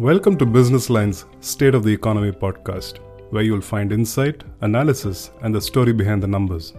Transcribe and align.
Welcome 0.00 0.38
to 0.38 0.46
Business 0.46 0.88
Line's 0.88 1.26
State 1.40 1.74
of 1.74 1.84
the 1.84 1.92
Economy 1.92 2.32
podcast, 2.32 3.00
where 3.32 3.42
you'll 3.42 3.60
find 3.60 3.92
insight, 3.92 4.44
analysis, 4.62 5.30
and 5.42 5.54
the 5.54 5.60
story 5.60 5.92
behind 5.92 6.22
the 6.22 6.26
numbers. 6.26 6.72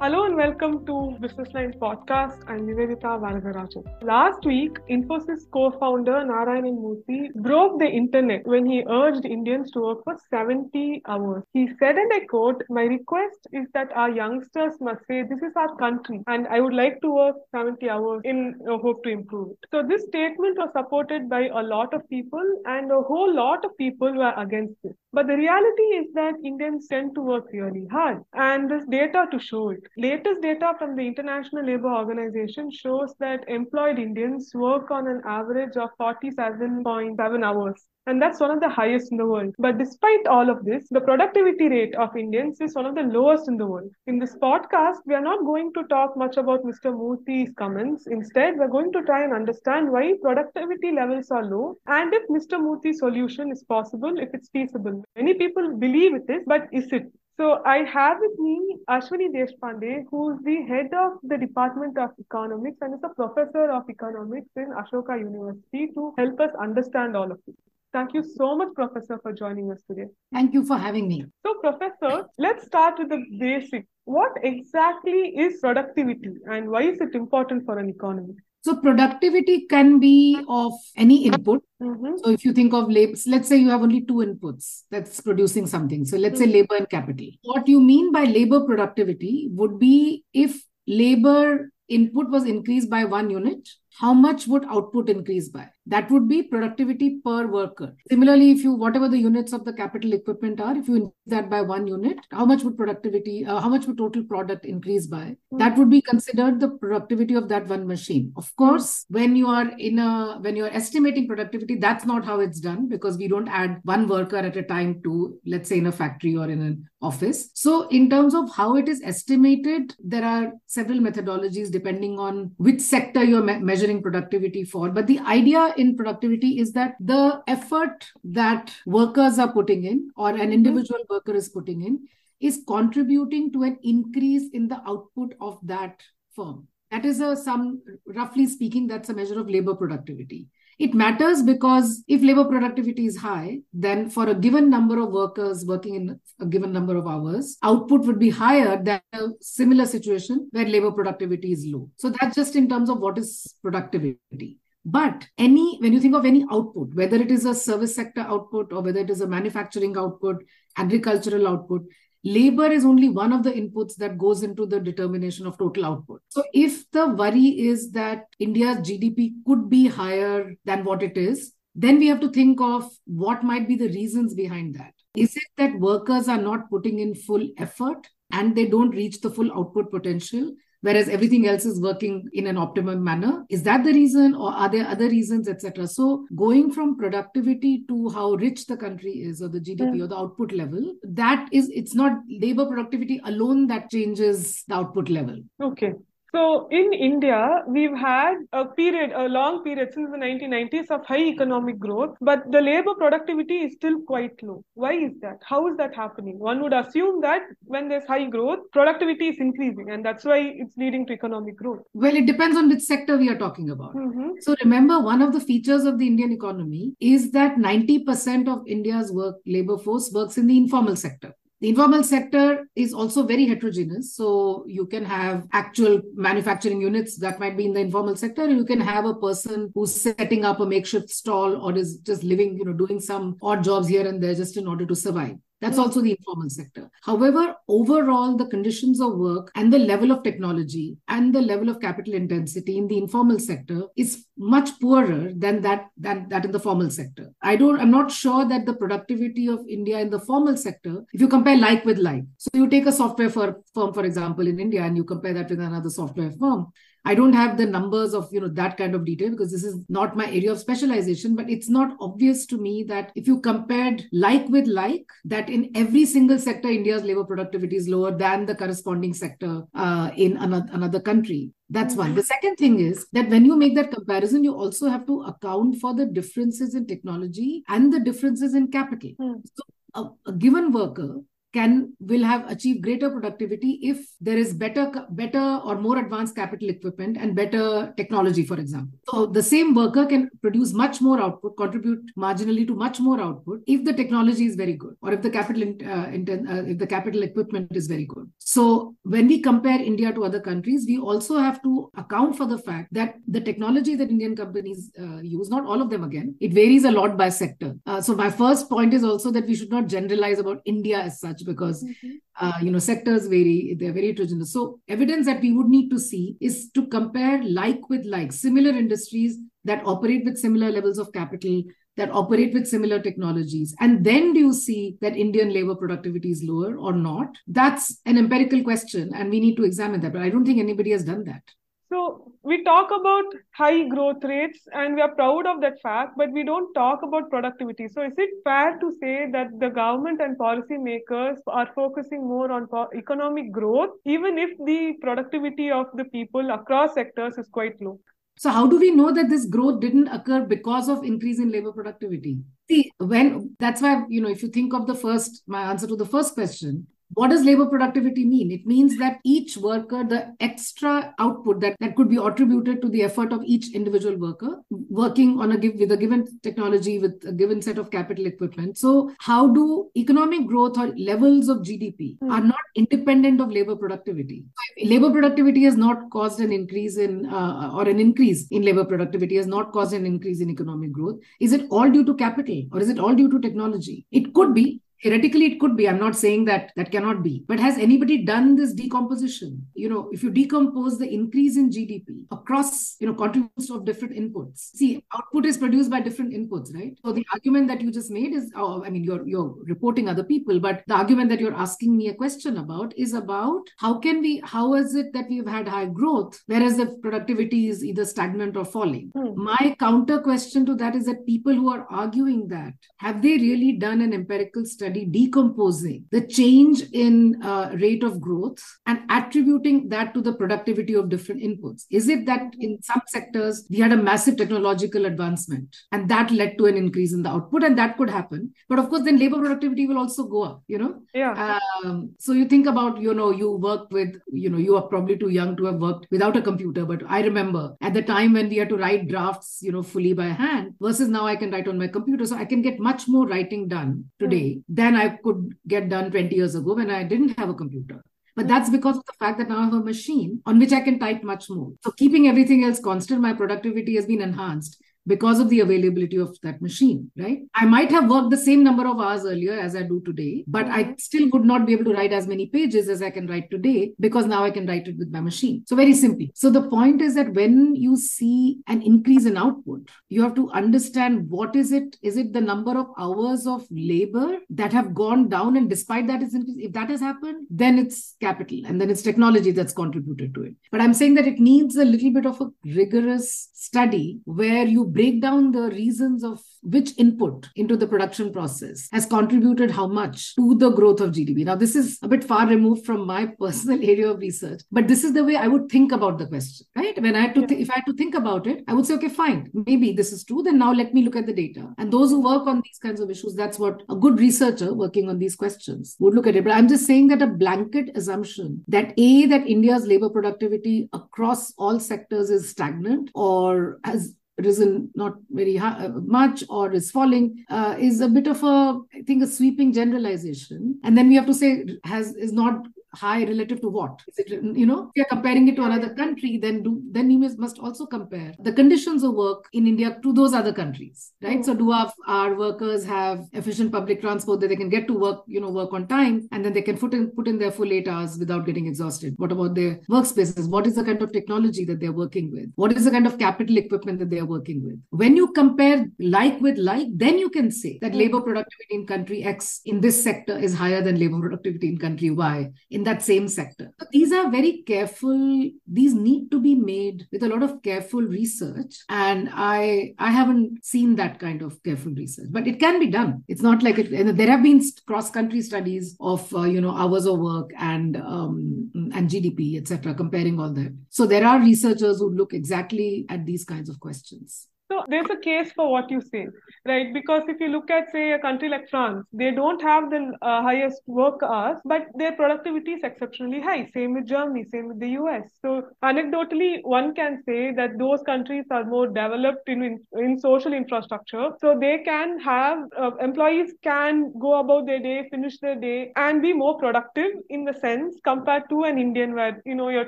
Hello 0.00 0.24
and 0.26 0.36
welcome 0.36 0.86
to 0.86 1.03
Business 1.20 1.48
Line 1.54 1.72
podcast. 1.80 2.42
I'm 2.46 2.66
Nivedita 2.66 3.18
Valagarajan. 3.24 3.84
Last 4.02 4.44
week, 4.44 4.78
Infosys 4.90 5.50
co-founder 5.50 6.24
Narayanan 6.30 6.78
Murthy 6.84 7.32
broke 7.34 7.78
the 7.78 7.86
internet 7.86 8.46
when 8.46 8.66
he 8.66 8.84
urged 8.88 9.24
Indians 9.24 9.70
to 9.72 9.80
work 9.80 10.04
for 10.04 10.16
70 10.30 11.02
hours. 11.06 11.42
He 11.52 11.68
said, 11.78 11.96
and 11.96 12.12
I 12.12 12.20
quote, 12.32 12.62
"My 12.68 12.84
request 12.84 13.48
is 13.52 13.68
that 13.74 13.92
our 13.94 14.10
youngsters 14.10 14.80
must 14.80 15.06
say 15.06 15.22
this 15.22 15.42
is 15.42 15.52
our 15.56 15.74
country, 15.76 16.22
and 16.26 16.48
I 16.48 16.60
would 16.60 16.74
like 16.74 17.00
to 17.02 17.12
work 17.14 17.36
70 17.50 17.88
hours 17.90 18.22
in 18.24 18.42
a 18.68 18.78
hope 18.78 19.02
to 19.04 19.10
improve 19.10 19.52
it." 19.52 19.70
So 19.70 19.82
this 19.82 20.04
statement 20.06 20.58
was 20.58 20.72
supported 20.72 21.28
by 21.28 21.42
a 21.48 21.62
lot 21.62 21.94
of 21.94 22.08
people, 22.08 22.52
and 22.66 22.90
a 22.90 23.00
whole 23.00 23.32
lot 23.32 23.64
of 23.64 23.76
people 23.76 24.12
were 24.24 24.34
against 24.36 24.84
it. 24.84 24.96
But 25.12 25.28
the 25.28 25.36
reality 25.36 25.88
is 26.02 26.12
that 26.14 26.34
Indians 26.42 26.88
tend 26.88 27.14
to 27.14 27.22
work 27.22 27.52
really 27.52 27.86
hard, 27.86 28.22
and 28.34 28.68
there's 28.68 28.86
data 28.86 29.26
to 29.30 29.38
show 29.38 29.70
it. 29.70 29.82
Latest 29.96 30.40
data 30.40 30.74
from 30.78 30.96
the 30.96 31.03
International 31.04 31.64
Labour 31.64 31.92
Organization 31.92 32.70
shows 32.70 33.14
that 33.20 33.48
employed 33.48 33.98
Indians 33.98 34.50
work 34.54 34.90
on 34.90 35.06
an 35.06 35.22
average 35.26 35.76
of 35.76 35.90
47.7 36.00 37.44
hours. 37.44 37.86
And 38.06 38.20
that's 38.20 38.40
one 38.40 38.50
of 38.50 38.60
the 38.60 38.68
highest 38.68 39.12
in 39.12 39.16
the 39.16 39.24
world. 39.24 39.54
But 39.58 39.78
despite 39.78 40.26
all 40.26 40.50
of 40.50 40.64
this, 40.64 40.86
the 40.90 41.00
productivity 41.00 41.68
rate 41.68 41.94
of 41.94 42.14
Indians 42.16 42.60
is 42.60 42.74
one 42.74 42.84
of 42.84 42.94
the 42.94 43.02
lowest 43.02 43.48
in 43.48 43.56
the 43.56 43.66
world. 43.66 43.90
In 44.06 44.18
this 44.18 44.36
podcast, 44.36 44.98
we 45.06 45.14
are 45.14 45.22
not 45.22 45.44
going 45.44 45.72
to 45.72 45.84
talk 45.84 46.14
much 46.16 46.36
about 46.36 46.64
Mr. 46.64 46.94
Murthy's 46.94 47.52
comments. 47.56 48.06
Instead, 48.06 48.58
we're 48.58 48.68
going 48.68 48.92
to 48.92 49.02
try 49.04 49.24
and 49.24 49.32
understand 49.32 49.90
why 49.90 50.12
productivity 50.20 50.92
levels 50.92 51.30
are 51.30 51.46
low 51.46 51.78
and 51.86 52.12
if 52.12 52.28
Mr. 52.28 52.60
Murthy's 52.60 52.98
solution 52.98 53.50
is 53.50 53.64
possible, 53.64 54.18
if 54.18 54.28
it's 54.34 54.50
feasible. 54.50 55.02
Many 55.16 55.34
people 55.34 55.76
believe 55.76 56.14
it 56.14 56.28
is, 56.28 56.42
but 56.46 56.68
is 56.72 56.92
it? 56.92 57.10
So 57.36 57.62
I 57.66 57.78
have 57.78 58.18
with 58.20 58.38
me 58.38 58.76
Ashwini 58.88 59.28
Deshpande, 59.34 60.04
who's 60.08 60.38
the 60.44 60.62
head 60.62 60.90
of 60.94 61.14
the 61.24 61.36
Department 61.36 61.98
of 61.98 62.10
Economics 62.20 62.78
and 62.80 62.94
is 62.94 63.00
a 63.02 63.08
professor 63.08 63.72
of 63.72 63.90
economics 63.90 64.48
in 64.54 64.66
Ashoka 64.66 65.18
University 65.18 65.88
to 65.94 66.14
help 66.16 66.38
us 66.38 66.50
understand 66.60 67.16
all 67.16 67.32
of 67.32 67.40
this. 67.44 67.56
Thank 67.92 68.14
you 68.14 68.22
so 68.22 68.56
much, 68.56 68.68
Professor, 68.74 69.18
for 69.20 69.32
joining 69.32 69.72
us 69.72 69.80
today. 69.88 70.06
Thank 70.32 70.54
you 70.54 70.64
for 70.64 70.78
having 70.78 71.08
me. 71.08 71.26
So, 71.44 71.54
Professor, 71.54 72.26
let's 72.38 72.66
start 72.66 72.98
with 72.98 73.08
the 73.08 73.24
basic. 73.38 73.86
What 74.04 74.32
exactly 74.42 75.34
is 75.36 75.60
productivity 75.60 76.30
and 76.46 76.68
why 76.68 76.82
is 76.82 77.00
it 77.00 77.14
important 77.14 77.64
for 77.64 77.78
an 77.78 77.88
economy? 77.88 78.34
So 78.64 78.76
productivity 78.76 79.66
can 79.66 80.00
be 80.00 80.42
of 80.48 80.72
any 80.96 81.26
input. 81.26 81.62
Mm-hmm. 81.82 82.16
So 82.24 82.30
if 82.30 82.46
you 82.46 82.54
think 82.54 82.72
of 82.72 82.90
labor, 82.90 83.18
let's 83.26 83.46
say 83.46 83.58
you 83.58 83.68
have 83.68 83.82
only 83.82 84.00
two 84.00 84.24
inputs 84.24 84.84
that's 84.90 85.20
producing 85.20 85.66
something. 85.66 86.06
So 86.06 86.16
let's 86.16 86.40
mm-hmm. 86.40 86.50
say 86.50 86.60
labor 86.60 86.76
and 86.76 86.88
capital. 86.88 87.26
What 87.42 87.68
you 87.68 87.78
mean 87.78 88.10
by 88.10 88.24
labor 88.24 88.64
productivity 88.64 89.48
would 89.50 89.78
be 89.78 90.24
if 90.32 90.64
labor 90.86 91.72
input 91.90 92.30
was 92.30 92.46
increased 92.46 92.88
by 92.88 93.04
one 93.04 93.28
unit, 93.28 93.68
how 94.00 94.14
much 94.14 94.46
would 94.46 94.64
output 94.64 95.10
increase 95.10 95.50
by? 95.50 95.68
That 95.86 96.10
would 96.10 96.28
be 96.28 96.42
productivity 96.42 97.20
per 97.24 97.46
worker. 97.46 97.94
Similarly 98.10 98.50
if 98.50 98.62
you 98.62 98.72
whatever 98.72 99.08
the 99.08 99.18
units 99.18 99.52
of 99.52 99.64
the 99.64 99.72
capital 99.72 100.12
equipment 100.12 100.60
are 100.60 100.76
if 100.76 100.88
you 100.88 100.96
increase 100.96 101.12
that 101.26 101.50
by 101.50 101.60
one 101.60 101.86
unit 101.86 102.18
how 102.30 102.44
much 102.44 102.62
would 102.62 102.76
productivity 102.76 103.44
uh, 103.44 103.60
how 103.60 103.68
much 103.68 103.86
would 103.86 103.98
total 103.98 104.24
product 104.24 104.64
increase 104.64 105.06
by? 105.06 105.24
Mm-hmm. 105.24 105.58
that 105.58 105.76
would 105.78 105.90
be 105.90 106.00
considered 106.00 106.60
the 106.60 106.68
productivity 106.68 107.34
of 107.34 107.48
that 107.48 107.66
one 107.66 107.86
machine. 107.86 108.32
Of 108.36 108.54
course 108.56 109.04
mm-hmm. 109.04 109.14
when 109.14 109.36
you 109.36 109.46
are 109.48 109.70
in 109.78 109.98
a 109.98 110.38
when 110.40 110.56
you 110.56 110.64
are 110.64 110.70
estimating 110.70 111.26
productivity 111.26 111.76
that's 111.76 112.04
not 112.04 112.24
how 112.24 112.40
it's 112.40 112.60
done 112.60 112.88
because 112.88 113.18
we 113.18 113.28
don't 113.28 113.48
add 113.48 113.80
one 113.84 114.08
worker 114.08 114.36
at 114.36 114.56
a 114.56 114.62
time 114.62 115.00
to 115.04 115.38
let's 115.46 115.68
say 115.68 115.78
in 115.78 115.86
a 115.86 115.92
factory 115.92 116.36
or 116.36 116.48
in 116.50 116.62
an 116.62 116.88
office. 117.02 117.50
So 117.54 117.88
in 117.88 118.08
terms 118.08 118.34
of 118.34 118.54
how 118.54 118.76
it 118.76 118.88
is 118.88 119.02
estimated 119.02 119.94
there 120.02 120.24
are 120.24 120.52
several 120.66 120.98
methodologies 120.98 121.70
depending 121.70 122.18
on 122.18 122.52
which 122.56 122.80
sector 122.80 123.22
you're 123.22 123.42
me- 123.42 123.58
measuring 123.58 124.02
productivity 124.02 124.64
for. 124.64 124.88
But 124.90 125.06
the 125.06 125.18
idea 125.20 125.73
in 125.76 125.96
productivity 125.96 126.58
is 126.58 126.72
that 126.72 126.96
the 127.00 127.42
effort 127.46 128.06
that 128.24 128.74
workers 128.86 129.38
are 129.38 129.52
putting 129.52 129.84
in 129.84 130.10
or 130.16 130.30
an 130.30 130.36
mm-hmm. 130.36 130.52
individual 130.52 131.00
worker 131.08 131.34
is 131.34 131.48
putting 131.48 131.82
in 131.82 132.08
is 132.40 132.62
contributing 132.66 133.52
to 133.52 133.62
an 133.62 133.78
increase 133.82 134.50
in 134.52 134.68
the 134.68 134.80
output 134.86 135.34
of 135.40 135.58
that 135.62 136.02
firm. 136.34 136.68
That 136.90 137.04
is 137.04 137.20
a 137.20 137.36
some 137.36 137.82
roughly 138.06 138.46
speaking, 138.46 138.86
that's 138.86 139.08
a 139.08 139.14
measure 139.14 139.40
of 139.40 139.48
labor 139.48 139.74
productivity. 139.74 140.48
It 140.78 140.92
matters 140.92 141.42
because 141.42 142.02
if 142.08 142.22
labor 142.22 142.44
productivity 142.44 143.06
is 143.06 143.16
high, 143.16 143.60
then 143.72 144.10
for 144.10 144.28
a 144.28 144.34
given 144.34 144.68
number 144.68 144.98
of 144.98 145.12
workers 145.12 145.64
working 145.64 145.94
in 145.94 146.20
a 146.40 146.46
given 146.46 146.72
number 146.72 146.96
of 146.96 147.06
hours, 147.06 147.56
output 147.62 148.04
would 148.06 148.18
be 148.18 148.30
higher 148.30 148.82
than 148.82 149.00
a 149.12 149.28
similar 149.40 149.86
situation 149.86 150.48
where 150.50 150.66
labor 150.66 150.90
productivity 150.90 151.52
is 151.52 151.64
low. 151.66 151.90
So 151.96 152.10
that's 152.10 152.34
just 152.34 152.56
in 152.56 152.68
terms 152.68 152.90
of 152.90 152.98
what 152.98 153.18
is 153.18 153.54
productivity. 153.62 154.58
But 154.84 155.26
any, 155.38 155.78
when 155.78 155.92
you 155.92 156.00
think 156.00 156.14
of 156.14 156.26
any 156.26 156.44
output, 156.50 156.94
whether 156.94 157.16
it 157.16 157.30
is 157.30 157.46
a 157.46 157.54
service 157.54 157.94
sector 157.94 158.20
output 158.20 158.72
or 158.72 158.82
whether 158.82 159.00
it 159.00 159.10
is 159.10 159.22
a 159.22 159.26
manufacturing 159.26 159.96
output, 159.96 160.44
agricultural 160.76 161.48
output, 161.48 161.86
labor 162.22 162.66
is 162.66 162.84
only 162.84 163.08
one 163.08 163.32
of 163.32 163.42
the 163.42 163.52
inputs 163.52 163.96
that 163.96 164.18
goes 164.18 164.42
into 164.42 164.66
the 164.66 164.80
determination 164.80 165.46
of 165.46 165.56
total 165.56 165.86
output. 165.86 166.20
So 166.28 166.44
if 166.52 166.90
the 166.90 167.08
worry 167.08 167.46
is 167.46 167.92
that 167.92 168.24
India's 168.38 168.78
GDP 168.78 169.32
could 169.46 169.70
be 169.70 169.88
higher 169.88 170.54
than 170.64 170.84
what 170.84 171.02
it 171.02 171.16
is, 171.16 171.52
then 171.74 171.98
we 171.98 172.06
have 172.08 172.20
to 172.20 172.30
think 172.30 172.60
of 172.60 172.90
what 173.06 173.42
might 173.42 173.66
be 173.66 173.76
the 173.76 173.88
reasons 173.88 174.34
behind 174.34 174.74
that. 174.76 174.92
Is 175.16 175.36
it 175.36 175.48
that 175.56 175.78
workers 175.78 176.28
are 176.28 176.40
not 176.40 176.70
putting 176.70 176.98
in 176.98 177.14
full 177.14 177.48
effort 177.58 178.08
and 178.32 178.54
they 178.54 178.66
don't 178.66 178.90
reach 178.90 179.20
the 179.20 179.30
full 179.30 179.52
output 179.52 179.90
potential? 179.90 180.54
Whereas 180.84 181.08
everything 181.08 181.46
else 181.48 181.64
is 181.64 181.80
working 181.80 182.28
in 182.34 182.46
an 182.46 182.58
optimum 182.58 183.02
manner. 183.02 183.44
Is 183.48 183.62
that 183.62 183.84
the 183.84 183.92
reason 183.92 184.34
or 184.34 184.52
are 184.52 184.68
there 184.68 184.86
other 184.86 185.08
reasons 185.08 185.48
etc 185.48 185.86
so 185.86 186.26
going 186.36 186.72
from 186.72 186.96
productivity 186.96 187.84
to 187.88 188.08
how 188.10 188.32
rich 188.34 188.66
the 188.66 188.76
country 188.76 189.12
is 189.12 189.42
or 189.42 189.48
the 189.48 189.60
gdp 189.60 189.94
mm. 189.94 190.02
or 190.02 190.06
the 190.06 190.16
output 190.16 190.52
level 190.52 190.94
that 191.04 191.48
is 191.52 191.70
it's 191.82 191.94
not 191.94 192.18
labor 192.28 192.66
productivity 192.66 193.20
alone 193.24 193.66
that 193.66 193.90
changes 193.90 194.64
the 194.68 194.74
output 194.74 195.08
level. 195.08 195.38
Okay 195.62 195.94
so 196.34 196.68
in 196.70 196.92
India, 196.92 197.62
we've 197.68 197.96
had 197.96 198.34
a 198.52 198.64
period, 198.64 199.12
a 199.14 199.28
long 199.28 199.62
period 199.62 199.92
since 199.94 200.10
the 200.10 200.16
1990s 200.16 200.90
of 200.90 201.06
high 201.06 201.26
economic 201.34 201.78
growth, 201.78 202.16
but 202.20 202.42
the 202.50 202.60
labor 202.60 202.94
productivity 202.94 203.58
is 203.66 203.74
still 203.74 204.00
quite 204.00 204.42
low. 204.42 204.64
Why 204.74 204.94
is 204.94 205.12
that? 205.22 205.38
How 205.46 205.68
is 205.68 205.76
that 205.76 205.94
happening? 205.94 206.38
One 206.38 206.60
would 206.62 206.72
assume 206.72 207.20
that 207.20 207.42
when 207.64 207.88
there's 207.88 208.06
high 208.06 208.24
growth, 208.24 208.60
productivity 208.72 209.28
is 209.28 209.38
increasing, 209.38 209.90
and 209.90 210.04
that's 210.04 210.24
why 210.24 210.38
it's 210.38 210.76
leading 210.76 211.06
to 211.06 211.12
economic 211.12 211.56
growth. 211.56 211.82
Well, 211.92 212.16
it 212.16 212.26
depends 212.26 212.56
on 212.56 212.68
which 212.68 212.82
sector 212.82 213.16
we 213.16 213.28
are 213.28 213.38
talking 213.38 213.70
about. 213.70 213.94
Mm-hmm. 213.94 214.30
So 214.40 214.56
remember, 214.62 215.00
one 215.00 215.22
of 215.22 215.32
the 215.32 215.40
features 215.40 215.84
of 215.84 215.98
the 215.98 216.06
Indian 216.06 216.32
economy 216.32 216.94
is 217.00 217.30
that 217.30 217.56
90% 217.56 218.48
of 218.48 218.66
India's 218.66 219.12
work 219.12 219.36
labor 219.46 219.78
force 219.78 220.10
works 220.12 220.36
in 220.36 220.48
the 220.48 220.56
informal 220.56 220.96
sector. 220.96 221.32
The 221.60 221.70
informal 221.70 222.02
sector 222.02 222.68
is 222.76 222.92
also 222.92 223.22
very 223.22 223.46
heterogeneous. 223.46 224.14
So 224.14 224.64
you 224.66 224.86
can 224.86 225.04
have 225.04 225.46
actual 225.52 226.02
manufacturing 226.14 226.80
units 226.80 227.16
that 227.18 227.40
might 227.40 227.56
be 227.56 227.66
in 227.66 227.72
the 227.72 227.80
informal 227.80 228.16
sector. 228.16 228.48
You 228.50 228.64
can 228.64 228.80
have 228.80 229.06
a 229.06 229.14
person 229.14 229.70
who's 229.74 229.94
setting 229.94 230.44
up 230.44 230.60
a 230.60 230.66
makeshift 230.66 231.08
stall 231.10 231.56
or 231.64 231.76
is 231.76 231.98
just 231.98 232.22
living, 232.22 232.58
you 232.58 232.64
know, 232.64 232.72
doing 232.72 233.00
some 233.00 233.36
odd 233.40 233.64
jobs 233.64 233.88
here 233.88 234.06
and 234.06 234.22
there 234.22 234.34
just 234.34 234.56
in 234.56 234.66
order 234.66 234.84
to 234.84 234.94
survive. 234.94 235.36
That's 235.64 235.78
also 235.78 236.02
the 236.02 236.10
informal 236.10 236.50
sector. 236.50 236.90
However, 237.02 237.56
overall, 237.68 238.36
the 238.36 238.46
conditions 238.46 239.00
of 239.00 239.16
work 239.16 239.50
and 239.54 239.72
the 239.72 239.78
level 239.78 240.10
of 240.10 240.22
technology 240.22 240.98
and 241.08 241.34
the 241.34 241.40
level 241.40 241.70
of 241.70 241.80
capital 241.80 242.12
intensity 242.12 242.76
in 242.76 242.86
the 242.86 242.98
informal 242.98 243.38
sector 243.38 243.84
is 243.96 244.26
much 244.36 244.78
poorer 244.78 245.32
than 245.34 245.62
that 245.62 245.86
than 245.96 246.28
that 246.28 246.44
in 246.44 246.52
the 246.52 246.60
formal 246.60 246.90
sector. 246.90 247.30
I 247.40 247.56
don't. 247.56 247.80
I'm 247.80 247.90
not 247.90 248.12
sure 248.12 248.46
that 248.46 248.66
the 248.66 248.74
productivity 248.74 249.48
of 249.48 249.60
India 249.66 250.00
in 250.00 250.10
the 250.10 250.20
formal 250.20 250.58
sector, 250.58 251.06
if 251.14 251.20
you 251.22 251.28
compare 251.28 251.56
like 251.56 251.86
with 251.86 251.96
like, 251.98 252.24
so 252.36 252.50
you 252.52 252.68
take 252.68 252.84
a 252.84 252.92
software 252.92 253.30
firm, 253.30 253.54
for 253.72 254.04
example, 254.04 254.46
in 254.46 254.60
India, 254.60 254.82
and 254.82 254.98
you 254.98 255.04
compare 255.04 255.32
that 255.32 255.48
with 255.48 255.60
another 255.60 255.88
software 255.88 256.32
firm, 256.32 256.66
I 257.04 257.14
don't 257.14 257.32
have 257.32 257.56
the 257.56 257.66
numbers 257.66 258.14
of 258.14 258.28
you 258.32 258.40
know 258.40 258.48
that 258.48 258.76
kind 258.76 258.94
of 258.94 259.04
detail 259.04 259.30
because 259.30 259.52
this 259.52 259.64
is 259.64 259.84
not 259.88 260.16
my 260.16 260.26
area 260.26 260.52
of 260.52 260.58
specialization. 260.58 261.36
But 261.36 261.50
it's 261.50 261.68
not 261.68 261.96
obvious 262.00 262.46
to 262.46 262.58
me 262.58 262.82
that 262.84 263.12
if 263.14 263.26
you 263.26 263.40
compared 263.40 264.04
like 264.12 264.48
with 264.48 264.66
like, 264.66 265.06
that 265.24 265.50
in 265.50 265.70
every 265.74 266.06
single 266.06 266.38
sector, 266.38 266.68
India's 266.68 267.02
labor 267.02 267.24
productivity 267.24 267.76
is 267.76 267.88
lower 267.88 268.16
than 268.16 268.46
the 268.46 268.54
corresponding 268.54 269.14
sector 269.14 269.62
uh, 269.74 270.10
in 270.16 270.36
another, 270.36 270.66
another 270.72 271.00
country. 271.00 271.50
That's 271.70 271.94
one. 271.96 272.14
The 272.14 272.22
second 272.22 272.56
thing 272.56 272.80
is 272.80 273.06
that 273.12 273.28
when 273.28 273.44
you 273.44 273.56
make 273.56 273.74
that 273.74 273.90
comparison, 273.90 274.44
you 274.44 274.54
also 274.54 274.88
have 274.88 275.06
to 275.06 275.22
account 275.22 275.76
for 275.80 275.94
the 275.94 276.06
differences 276.06 276.74
in 276.74 276.86
technology 276.86 277.64
and 277.68 277.92
the 277.92 278.00
differences 278.00 278.54
in 278.54 278.70
capital. 278.70 279.10
Mm. 279.20 279.42
So 279.54 279.62
a, 279.94 280.30
a 280.30 280.32
given 280.32 280.72
worker 280.72 281.20
can 281.54 281.92
will 282.00 282.24
have 282.24 282.50
achieved 282.50 282.82
greater 282.82 283.08
productivity 283.10 283.72
if 283.90 283.98
there 284.20 284.36
is 284.36 284.52
better 284.52 284.84
better 285.10 285.44
or 285.64 285.76
more 285.86 285.98
advanced 285.98 286.34
capital 286.34 286.68
equipment 286.68 287.16
and 287.16 287.36
better 287.36 287.92
technology 287.96 288.44
for 288.44 288.58
example. 288.58 288.98
So 289.10 289.26
the 289.26 289.42
same 289.42 289.74
worker 289.74 290.06
can 290.06 290.30
produce 290.42 290.72
much 290.72 291.00
more 291.00 291.20
output 291.20 291.56
contribute 291.56 292.10
marginally 292.16 292.66
to 292.66 292.74
much 292.74 293.00
more 293.00 293.20
output 293.20 293.62
if 293.66 293.84
the 293.84 293.92
technology 293.92 294.46
is 294.46 294.56
very 294.56 294.74
good 294.74 294.96
or 295.00 295.12
if 295.12 295.22
the 295.22 295.30
capital 295.30 295.62
uh, 295.84 296.06
uh, 296.06 296.62
if 296.72 296.78
the 296.78 296.86
capital 296.86 297.22
equipment 297.22 297.76
is 297.82 297.86
very 297.86 298.06
good. 298.06 298.28
So 298.38 298.96
when 299.02 299.28
we 299.28 299.40
compare 299.40 299.80
india 299.92 300.12
to 300.12 300.24
other 300.24 300.40
countries 300.40 300.84
we 300.88 300.98
also 300.98 301.38
have 301.38 301.62
to 301.62 301.90
account 301.96 302.36
for 302.36 302.46
the 302.46 302.58
fact 302.58 302.92
that 302.92 303.14
the 303.28 303.40
technology 303.40 303.94
that 303.94 304.10
indian 304.10 304.36
companies 304.42 304.90
uh, 304.98 305.20
use 305.22 305.48
not 305.48 305.66
all 305.66 305.80
of 305.86 305.90
them 305.90 306.04
again 306.04 306.34
it 306.40 306.52
varies 306.52 306.84
a 306.84 306.90
lot 306.90 307.16
by 307.16 307.28
sector. 307.28 307.74
Uh, 307.86 308.00
so 308.00 308.14
my 308.14 308.30
first 308.30 308.68
point 308.68 308.92
is 308.94 309.04
also 309.04 309.30
that 309.30 309.46
we 309.46 309.54
should 309.54 309.70
not 309.70 309.86
generalize 309.86 310.38
about 310.38 310.60
india 310.64 310.98
as 310.98 311.20
such 311.20 311.43
because 311.44 311.84
mm-hmm. 311.84 312.12
uh, 312.40 312.58
you 312.60 312.70
know 312.70 312.78
sectors 312.78 313.26
vary 313.26 313.76
they're 313.78 313.92
very 313.92 314.08
heterogeneous. 314.08 314.52
So 314.52 314.80
evidence 314.88 315.26
that 315.26 315.40
we 315.40 315.52
would 315.52 315.68
need 315.68 315.90
to 315.90 315.98
see 315.98 316.36
is 316.40 316.70
to 316.72 316.86
compare 316.86 317.42
like 317.42 317.88
with 317.88 318.04
like 318.06 318.32
similar 318.32 318.70
industries 318.70 319.38
that 319.64 319.82
operate 319.86 320.24
with 320.24 320.38
similar 320.38 320.70
levels 320.70 320.98
of 320.98 321.12
capital 321.12 321.62
that 321.96 322.10
operate 322.10 322.52
with 322.52 322.66
similar 322.66 322.98
technologies. 322.98 323.72
And 323.78 324.04
then 324.04 324.32
do 324.32 324.40
you 324.40 324.52
see 324.52 324.96
that 325.00 325.16
indian 325.16 325.52
labor 325.52 325.76
productivity 325.76 326.32
is 326.32 326.42
lower 326.42 326.76
or 326.76 326.92
not? 326.92 327.36
That's 327.46 328.00
an 328.04 328.18
empirical 328.18 328.64
question 328.64 329.12
and 329.14 329.30
we 329.30 329.38
need 329.40 329.56
to 329.56 329.64
examine 329.64 330.00
that 330.00 330.12
but 330.12 330.22
i 330.22 330.28
don't 330.28 330.44
think 330.44 330.58
anybody 330.58 330.90
has 330.90 331.04
done 331.04 331.24
that 331.24 331.42
so 331.88 332.32
we 332.42 332.64
talk 332.64 332.90
about 332.90 333.24
high 333.54 333.84
growth 333.88 334.24
rates 334.24 334.60
and 334.72 334.94
we 334.94 335.02
are 335.02 335.14
proud 335.14 335.46
of 335.46 335.60
that 335.60 335.80
fact, 335.82 336.14
but 336.16 336.30
we 336.32 336.44
don't 336.44 336.72
talk 336.74 337.02
about 337.02 337.30
productivity. 337.30 337.88
So 337.88 338.02
is 338.02 338.14
it 338.16 338.30
fair 338.42 338.78
to 338.78 338.92
say 339.00 339.30
that 339.32 339.48
the 339.60 339.68
government 339.68 340.20
and 340.20 340.38
policymakers 340.38 341.38
are 341.46 341.70
focusing 341.74 342.26
more 342.26 342.50
on 342.50 342.68
economic 342.96 343.52
growth, 343.52 343.90
even 344.04 344.38
if 344.38 344.50
the 344.64 344.94
productivity 345.00 345.70
of 345.70 345.86
the 345.94 346.04
people 346.04 346.50
across 346.50 346.94
sectors 346.94 347.38
is 347.38 347.48
quite 347.48 347.80
low? 347.80 348.00
So 348.36 348.50
how 348.50 348.66
do 348.66 348.80
we 348.80 348.90
know 348.90 349.12
that 349.12 349.28
this 349.28 349.46
growth 349.46 349.80
didn't 349.80 350.08
occur 350.08 350.40
because 350.40 350.88
of 350.88 351.04
increase 351.04 351.38
in 351.38 351.52
labor 351.52 351.72
productivity? 351.72 352.38
See, 352.68 352.90
when 352.98 353.54
that's 353.60 353.80
why, 353.80 354.04
you 354.08 354.20
know, 354.20 354.28
if 354.28 354.42
you 354.42 354.48
think 354.48 354.74
of 354.74 354.86
the 354.86 354.94
first, 354.94 355.44
my 355.46 355.70
answer 355.70 355.86
to 355.86 355.96
the 355.96 356.06
first 356.06 356.34
question, 356.34 356.88
what 357.14 357.30
does 357.30 357.44
labor 357.44 357.66
productivity 357.66 358.24
mean? 358.24 358.50
It 358.50 358.66
means 358.66 358.98
that 358.98 359.20
each 359.24 359.56
worker, 359.56 360.04
the 360.04 360.34
extra 360.40 361.14
output 361.18 361.60
that, 361.60 361.76
that 361.80 361.96
could 361.96 362.08
be 362.08 362.16
attributed 362.16 362.82
to 362.82 362.88
the 362.88 363.02
effort 363.02 363.32
of 363.32 363.42
each 363.44 363.72
individual 363.74 364.16
worker 364.16 364.60
working 364.70 365.40
on 365.40 365.52
a 365.52 365.58
give 365.58 365.74
with 365.76 365.92
a 365.92 365.96
given 365.96 366.26
technology 366.42 366.98
with 366.98 367.22
a 367.26 367.32
given 367.32 367.62
set 367.62 367.78
of 367.78 367.90
capital 367.90 368.26
equipment. 368.26 368.78
So, 368.78 369.10
how 369.18 369.48
do 369.48 369.90
economic 369.96 370.46
growth 370.46 370.78
or 370.78 370.88
levels 370.96 371.48
of 371.48 371.58
GDP 371.58 372.18
mm. 372.18 372.30
are 372.30 372.40
not 372.40 372.60
independent 372.74 373.40
of 373.40 373.50
labor 373.50 373.76
productivity? 373.76 374.44
Labor 374.82 375.10
productivity 375.10 375.64
has 375.64 375.76
not 375.76 376.10
caused 376.10 376.40
an 376.40 376.52
increase 376.52 376.96
in 376.96 377.26
uh, 377.26 377.70
or 377.74 377.88
an 377.88 378.00
increase 378.00 378.46
in 378.50 378.62
labor 378.62 378.84
productivity 378.84 379.36
has 379.36 379.46
not 379.46 379.72
caused 379.72 379.92
an 379.92 380.06
increase 380.06 380.40
in 380.40 380.50
economic 380.50 380.92
growth. 380.92 381.18
Is 381.40 381.52
it 381.52 381.66
all 381.70 381.90
due 381.90 382.04
to 382.04 382.14
capital 382.14 382.64
or 382.72 382.80
is 382.80 382.88
it 382.88 382.98
all 382.98 383.14
due 383.14 383.30
to 383.30 383.40
technology? 383.40 384.06
It 384.10 384.34
could 384.34 384.54
be, 384.54 384.80
theoretically 385.02 385.46
it 385.46 385.60
could 385.60 385.76
be. 385.76 385.88
I'm 385.88 386.00
not 386.00 386.16
saying 386.16 386.44
that 386.46 386.72
that 386.76 386.90
cannot 386.90 387.22
be. 387.22 387.44
But 387.46 387.60
has 387.60 387.78
anybody 387.78 388.24
done 388.24 388.56
this 388.56 388.72
decomposition? 388.72 389.66
You 389.74 389.88
know 389.88 390.08
if 390.12 390.22
you 390.22 390.30
decompose 390.30 390.98
the 390.98 391.08
increase 391.12 391.56
in 391.56 391.70
gdp 391.70 392.24
across 392.30 392.96
you 393.00 393.06
know 393.06 393.14
contributes 393.14 393.70
of 393.70 393.84
different 393.84 394.14
inputs. 394.14 394.70
See 394.76 395.04
output 395.14 395.46
is 395.46 395.58
produced 395.58 395.90
by 395.90 396.00
different 396.00 396.32
inputs 396.32 396.74
right? 396.74 396.96
So 397.04 397.12
the 397.12 397.26
argument 397.32 397.68
that 397.68 397.80
you 397.80 397.90
just 397.90 398.10
made 398.10 398.32
is 398.32 398.50
oh, 398.56 398.84
i 398.84 398.90
mean 398.90 399.04
you're 399.04 399.26
you're 399.26 399.54
reporting 399.64 400.08
other 400.08 400.24
people 400.24 400.60
but 400.60 400.82
the 400.86 400.94
argument 400.94 401.28
that 401.30 401.40
you're 401.40 401.54
asking 401.54 401.96
me 401.96 402.08
a 402.08 402.14
question 402.14 402.58
about 402.58 402.94
is 402.96 403.14
about 403.14 403.62
how 403.78 403.98
can 403.98 404.20
we 404.20 404.40
how 404.44 404.74
is 404.74 404.94
it 404.94 405.12
that 405.12 405.26
we've 405.28 405.46
had 405.46 405.68
high 405.68 405.86
growth 405.86 406.40
whereas 406.46 406.76
the 406.76 406.86
productivity 407.02 407.68
is 407.68 407.84
either 407.84 408.04
stagnant 408.04 408.56
or 408.56 408.64
falling? 408.64 409.10
Hmm. 409.14 409.32
my 409.36 409.76
counter 409.78 410.20
question 410.20 410.66
to 410.66 410.74
that 410.76 410.94
is 410.94 411.06
that 411.06 411.26
people 411.26 411.54
who 411.54 411.70
are 411.70 411.86
arguing 411.90 412.48
that 412.48 412.74
have 412.98 413.22
they 413.22 413.36
really 413.36 413.72
done 413.72 414.00
an 414.00 414.12
empirical 414.12 414.64
study 414.64 414.83
study 414.84 415.04
decomposing 415.04 416.04
the 416.10 416.20
change 416.26 416.82
in 416.92 417.42
uh, 417.42 417.70
rate 417.80 418.02
of 418.02 418.20
growth 418.20 418.62
and 418.86 419.00
attributing 419.10 419.88
that 419.88 420.12
to 420.14 420.20
the 420.20 420.34
productivity 420.34 420.94
of 420.94 421.08
different 421.08 421.42
inputs? 421.42 421.84
Is 421.90 422.08
it 422.08 422.26
that 422.26 422.54
in 422.60 422.82
some 422.82 423.02
sectors 423.06 423.66
we 423.70 423.78
had 423.78 423.92
a 423.92 423.96
massive 423.96 424.36
technological 424.36 425.06
advancement 425.06 425.74
and 425.92 426.08
that 426.08 426.30
led 426.30 426.58
to 426.58 426.66
an 426.66 426.76
increase 426.76 427.12
in 427.12 427.22
the 427.22 427.30
output 427.30 427.64
and 427.64 427.78
that 427.78 427.96
could 427.96 428.10
happen? 428.10 428.52
But 428.68 428.78
of 428.78 428.88
course, 428.88 429.02
then 429.04 429.18
labor 429.18 429.38
productivity 429.38 429.86
will 429.86 429.98
also 429.98 430.24
go 430.24 430.42
up, 430.42 430.62
you 430.68 430.78
know? 430.78 431.02
Yeah. 431.14 431.58
Um, 431.84 432.14
so 432.18 432.32
you 432.32 432.44
think 432.46 432.66
about, 432.66 433.00
you 433.00 433.14
know, 433.14 433.30
you 433.30 433.52
work 433.52 433.90
with, 433.90 434.20
you 434.32 434.50
know, 434.50 434.58
you 434.58 434.76
are 434.76 434.82
probably 434.82 435.16
too 435.16 435.30
young 435.30 435.56
to 435.56 435.64
have 435.66 435.76
worked 435.76 436.06
without 436.10 436.36
a 436.36 436.42
computer. 436.42 436.84
But 436.84 437.02
I 437.08 437.22
remember 437.22 437.74
at 437.80 437.94
the 437.94 438.02
time 438.02 438.34
when 438.34 438.48
we 438.48 438.56
had 438.56 438.68
to 438.68 438.76
write 438.76 439.08
drafts, 439.08 439.58
you 439.62 439.72
know, 439.72 439.82
fully 439.82 440.12
by 440.12 440.26
hand 440.26 440.74
versus 440.80 441.08
now 441.08 441.26
I 441.26 441.36
can 441.36 441.50
write 441.50 441.68
on 441.68 441.78
my 441.78 441.88
computer. 441.88 442.26
So 442.26 442.36
I 442.36 442.44
can 442.44 442.62
get 442.62 442.78
much 442.78 443.08
more 443.08 443.26
writing 443.26 443.68
done 443.68 444.04
today 444.18 444.34
mm 444.34 444.73
than 444.74 444.96
I 444.96 445.10
could 445.24 445.56
get 445.68 445.88
done 445.88 446.10
20 446.10 446.34
years 446.34 446.54
ago 446.54 446.74
when 446.74 446.90
I 446.90 447.04
didn't 447.04 447.38
have 447.38 447.48
a 447.48 447.54
computer. 447.54 448.02
But 448.36 448.48
that's 448.48 448.68
mm-hmm. 448.68 448.76
because 448.76 448.96
of 448.96 449.04
the 449.06 449.12
fact 449.18 449.38
that 449.38 449.48
now 449.48 449.58
I 449.58 449.64
have 449.64 449.74
a 449.74 449.80
machine 449.80 450.42
on 450.44 450.58
which 450.58 450.72
I 450.72 450.80
can 450.80 450.98
type 450.98 451.22
much 451.22 451.48
more. 451.48 451.72
So 451.84 451.92
keeping 451.92 452.26
everything 452.26 452.64
else 452.64 452.80
constant, 452.80 453.20
my 453.20 453.32
productivity 453.32 453.94
has 453.94 454.06
been 454.06 454.20
enhanced 454.20 454.82
because 455.06 455.40
of 455.40 455.48
the 455.50 455.60
availability 455.60 456.16
of 456.16 456.36
that 456.42 456.60
machine, 456.62 457.10
right? 457.16 457.40
I 457.54 457.64
might 457.66 457.90
have 457.90 458.10
worked 458.10 458.30
the 458.30 458.36
same 458.36 458.64
number 458.64 458.86
of 458.86 459.00
hours 459.00 459.24
earlier 459.24 459.58
as 459.58 459.76
I 459.76 459.82
do 459.82 460.02
today, 460.04 460.44
but 460.46 460.66
I 460.66 460.84
mm-hmm. 460.84 460.92
still 460.98 461.28
would 461.32 461.44
not 461.44 461.66
be 461.66 461.72
able 461.72 461.84
to 461.84 461.92
write 461.92 462.12
as 462.12 462.26
many 462.26 462.46
pages 462.46 462.88
as 462.88 463.02
I 463.02 463.10
can 463.10 463.26
write 463.26 463.50
today 463.50 463.92
because 464.00 464.26
now 464.26 464.44
I 464.44 464.50
can 464.50 464.66
write 464.66 464.88
it 464.88 464.96
with 464.98 465.10
my 465.10 465.20
machine. 465.20 465.64
So, 465.66 465.76
very 465.76 465.94
simply. 465.94 466.32
So, 466.34 466.50
the 466.50 466.68
point 466.68 467.02
is 467.02 467.14
that 467.14 467.32
when 467.34 467.74
you 467.74 467.96
see 467.96 468.58
an 468.66 468.82
increase 468.82 469.26
in 469.26 469.36
output, 469.36 469.88
you 470.08 470.22
have 470.22 470.34
to 470.36 470.50
understand 470.50 471.28
what 471.28 471.54
is 471.56 471.72
it? 471.72 471.96
Is 472.02 472.16
it 472.16 472.32
the 472.32 472.40
number 472.40 472.78
of 472.78 472.86
hours 472.98 473.46
of 473.46 473.66
labor 473.70 474.38
that 474.50 474.72
have 474.72 474.94
gone 474.94 475.28
down? 475.28 475.56
And 475.56 475.68
despite 475.68 476.06
that, 476.06 476.22
is 476.22 476.34
if 476.34 476.72
that 476.72 476.90
has 476.90 477.00
happened, 477.00 477.46
then 477.50 477.78
it's 477.78 478.16
capital 478.20 478.62
and 478.66 478.80
then 478.80 478.90
it's 478.90 479.02
technology 479.02 479.50
that's 479.50 479.72
contributed 479.72 480.34
to 480.34 480.42
it. 480.42 480.54
But 480.70 480.80
I'm 480.80 480.94
saying 480.94 481.14
that 481.14 481.26
it 481.26 481.38
needs 481.38 481.76
a 481.76 481.84
little 481.84 482.12
bit 482.12 482.26
of 482.26 482.40
a 482.40 482.50
rigorous 482.64 483.50
study 483.52 484.20
where 484.24 484.64
you 484.64 484.84
break 484.94 485.20
down 485.20 485.52
the 485.52 485.68
reasons 485.70 486.24
of 486.24 486.40
which 486.62 486.92
input 486.96 487.48
into 487.56 487.76
the 487.76 487.86
production 487.86 488.32
process 488.32 488.88
has 488.92 489.04
contributed 489.04 489.70
how 489.70 489.86
much 489.86 490.34
to 490.36 490.54
the 490.56 490.70
growth 490.70 491.00
of 491.00 491.10
GDP. 491.10 491.44
Now, 491.44 491.56
this 491.56 491.76
is 491.76 491.98
a 492.02 492.08
bit 492.08 492.24
far 492.24 492.46
removed 492.46 492.86
from 492.86 493.06
my 493.06 493.26
personal 493.38 493.82
area 493.82 494.08
of 494.08 494.20
research, 494.20 494.62
but 494.72 494.88
this 494.88 495.04
is 495.04 495.12
the 495.12 495.24
way 495.24 495.36
I 495.36 495.48
would 495.48 495.68
think 495.68 495.92
about 495.92 496.18
the 496.18 496.26
question, 496.26 496.66
right? 496.76 497.00
When 497.00 497.16
I 497.16 497.20
had 497.20 497.34
to, 497.34 497.46
th- 497.46 497.60
if 497.60 497.70
I 497.70 497.74
had 497.74 497.86
to 497.86 497.94
think 497.94 498.14
about 498.14 498.46
it, 498.46 498.64
I 498.66 498.72
would 498.72 498.86
say, 498.86 498.94
okay, 498.94 499.08
fine, 499.08 499.50
maybe 499.52 499.92
this 499.92 500.12
is 500.12 500.24
true. 500.24 500.42
Then 500.42 500.58
now 500.58 500.72
let 500.72 500.94
me 500.94 501.02
look 501.02 501.16
at 501.16 501.26
the 501.26 501.34
data. 501.34 501.74
And 501.76 501.92
those 501.92 502.10
who 502.10 502.22
work 502.22 502.46
on 502.46 502.62
these 502.64 502.78
kinds 502.78 503.00
of 503.00 503.10
issues, 503.10 503.34
that's 503.34 503.58
what 503.58 503.82
a 503.90 503.96
good 503.96 504.18
researcher 504.18 504.72
working 504.72 505.08
on 505.08 505.18
these 505.18 505.36
questions 505.36 505.96
would 505.98 506.14
look 506.14 506.26
at 506.26 506.36
it. 506.36 506.44
But 506.44 506.54
I'm 506.54 506.68
just 506.68 506.86
saying 506.86 507.08
that 507.08 507.20
a 507.20 507.26
blanket 507.26 507.90
assumption 507.96 508.64
that 508.68 508.94
A, 508.96 509.26
that 509.26 509.46
India's 509.46 509.86
labor 509.86 510.08
productivity 510.08 510.88
across 510.92 511.52
all 511.58 511.80
sectors 511.80 512.30
is 512.30 512.48
stagnant 512.48 513.10
or 513.14 513.80
has 513.84 514.14
risen 514.38 514.90
not 514.94 515.14
very 515.30 515.56
high, 515.56 515.86
uh, 515.86 515.88
much 515.88 516.42
or 516.48 516.72
is 516.72 516.90
falling 516.90 517.44
uh, 517.50 517.76
is 517.78 518.00
a 518.00 518.08
bit 518.08 518.26
of 518.26 518.42
a 518.42 518.80
i 518.94 519.02
think 519.02 519.22
a 519.22 519.26
sweeping 519.26 519.72
generalization. 519.72 520.78
And 520.82 520.98
then 520.98 521.08
we 521.08 521.14
have 521.14 521.26
to 521.26 521.34
say 521.34 521.66
has 521.84 522.14
is 522.14 522.32
not 522.32 522.66
high 522.94 523.24
relative 523.24 523.60
to 523.60 523.68
what? 523.68 524.00
Is 524.08 524.18
it, 524.18 524.30
you 524.30 524.66
know, 524.66 524.88
if 524.88 524.96
you're 524.96 525.06
comparing 525.06 525.48
it 525.48 525.56
to 525.56 525.64
another 525.64 525.94
country, 525.94 526.38
then 526.38 526.62
do 526.62 526.82
then 526.90 527.10
you 527.10 527.18
must 527.18 527.58
also 527.58 527.86
compare 527.86 528.32
the 528.38 528.52
conditions 528.52 529.02
of 529.02 529.14
work 529.14 529.46
in 529.52 529.66
India 529.66 529.98
to 530.02 530.12
those 530.12 530.34
other 530.34 530.52
countries, 530.52 531.12
right? 531.22 531.38
Mm-hmm. 531.38 531.42
So 531.42 531.54
do 531.54 531.72
our, 531.72 531.92
our 532.06 532.34
workers 532.34 532.84
have 532.84 533.26
efficient 533.32 533.72
public 533.72 534.00
transport 534.00 534.40
that 534.40 534.48
they 534.48 534.56
can 534.56 534.68
get 534.68 534.86
to 534.88 534.94
work, 534.94 535.22
you 535.26 535.40
know, 535.40 535.50
work 535.50 535.72
on 535.72 535.86
time, 535.88 536.28
and 536.32 536.44
then 536.44 536.52
they 536.52 536.62
can 536.62 536.78
put 536.78 536.94
in 536.94 537.10
put 537.10 537.28
in 537.28 537.38
their 537.38 537.50
full 537.50 537.72
eight 537.72 537.88
hours 537.88 538.18
without 538.18 538.46
getting 538.46 538.66
exhausted? 538.66 539.14
What 539.16 539.32
about 539.32 539.54
their 539.54 539.76
workspaces? 539.90 540.48
What 540.48 540.66
is 540.66 540.76
the 540.76 540.84
kind 540.84 541.02
of 541.02 541.12
technology 541.12 541.64
that 541.64 541.80
they're 541.80 541.92
working 541.92 542.30
with? 542.30 542.52
What 542.56 542.72
is 542.72 542.84
the 542.84 542.90
kind 542.90 543.06
of 543.06 543.18
capital 543.18 543.56
equipment 543.56 543.98
that 543.98 544.10
they're 544.10 544.24
working 544.24 544.64
with? 544.64 544.80
When 544.90 545.16
you 545.16 545.32
compare 545.32 545.86
like 545.98 546.40
with 546.40 546.58
like, 546.58 546.88
then 546.94 547.18
you 547.18 547.30
can 547.30 547.50
say 547.50 547.78
that 547.80 547.90
mm-hmm. 547.90 547.98
labor 547.98 548.20
productivity 548.20 548.74
in 548.74 548.86
country 548.86 549.24
X 549.24 549.60
in 549.64 549.80
this 549.80 550.02
sector 550.02 550.38
is 550.38 550.54
higher 550.54 550.82
than 550.82 550.98
labor 550.98 551.20
productivity 551.20 551.68
in 551.68 551.78
country 551.78 552.10
Y 552.10 552.50
in 552.70 552.83
that 552.84 553.02
same 553.02 553.28
sector. 553.28 553.72
So 553.80 553.86
these 553.92 554.12
are 554.12 554.30
very 554.30 554.62
careful, 554.66 555.50
these 555.66 555.94
need 555.94 556.30
to 556.30 556.40
be 556.40 556.54
made 556.54 557.06
with 557.12 557.22
a 557.22 557.28
lot 557.28 557.42
of 557.42 557.62
careful 557.62 558.02
research. 558.02 558.76
And 558.88 559.28
I 559.32 559.94
I 559.98 560.10
haven't 560.10 560.64
seen 560.64 560.96
that 560.96 561.18
kind 561.18 561.42
of 561.42 561.62
careful 561.62 561.92
research, 561.92 562.28
but 562.30 562.46
it 562.46 562.60
can 562.60 562.78
be 562.78 562.88
done. 562.88 563.24
It's 563.28 563.42
not 563.42 563.62
like 563.62 563.78
it, 563.78 564.16
there 564.16 564.30
have 564.30 564.42
been 564.42 564.62
cross-country 564.86 565.42
studies 565.42 565.96
of 566.00 566.32
uh, 566.34 566.42
you 566.42 566.60
know 566.60 566.76
hours 566.76 567.06
of 567.06 567.18
work 567.18 567.50
and 567.58 567.96
um, 567.96 568.70
and 568.94 569.10
GDP, 569.10 569.58
etc., 569.58 569.94
comparing 569.94 570.38
all 570.38 570.52
that. 570.52 570.76
So 570.90 571.06
there 571.06 571.26
are 571.26 571.40
researchers 571.40 571.98
who 571.98 572.10
look 572.10 572.32
exactly 572.32 573.06
at 573.08 573.26
these 573.26 573.44
kinds 573.44 573.68
of 573.68 573.80
questions. 573.80 574.48
So 574.70 574.82
there's 574.88 575.10
a 575.10 575.16
case 575.18 575.52
for 575.52 575.70
what 575.70 575.90
you 575.90 576.00
say, 576.00 576.26
right? 576.66 576.92
Because 576.92 577.22
if 577.28 577.38
you 577.38 577.48
look 577.48 577.70
at, 577.70 577.90
say, 577.92 578.12
a 578.12 578.18
country 578.18 578.48
like 578.48 578.68
France, 578.70 579.06
they 579.12 579.30
don't 579.30 579.60
have 579.62 579.90
the 579.90 580.12
uh, 580.22 580.42
highest 580.42 580.80
work 580.86 581.22
hours, 581.22 581.58
but 581.66 581.86
their 581.94 582.12
productivity 582.12 582.72
is 582.72 582.82
exceptionally 582.82 583.40
high. 583.40 583.66
Same 583.74 583.94
with 583.94 584.06
Germany, 584.06 584.44
same 584.44 584.68
with 584.68 584.80
the 584.80 584.88
US. 584.90 585.24
So 585.42 585.64
anecdotally, 585.84 586.60
one 586.62 586.94
can 586.94 587.22
say 587.24 587.52
that 587.52 587.78
those 587.78 588.02
countries 588.04 588.46
are 588.50 588.64
more 588.64 588.86
developed 588.86 589.48
in, 589.48 589.62
in, 589.62 589.86
in 589.92 590.18
social 590.18 590.54
infrastructure. 590.54 591.30
So 591.40 591.58
they 591.60 591.78
can 591.84 592.18
have, 592.20 592.58
uh, 592.78 592.96
employees 592.96 593.52
can 593.62 594.12
go 594.18 594.40
about 594.40 594.66
their 594.66 594.80
day, 594.80 595.06
finish 595.10 595.38
their 595.40 595.56
day, 595.56 595.92
and 595.96 596.22
be 596.22 596.32
more 596.32 596.58
productive 596.58 597.12
in 597.28 597.44
the 597.44 597.52
sense 597.52 597.96
compared 598.02 598.48
to 598.48 598.62
an 598.64 598.78
Indian 598.78 599.14
where, 599.14 599.42
you 599.44 599.54
know, 599.54 599.68
your 599.68 599.84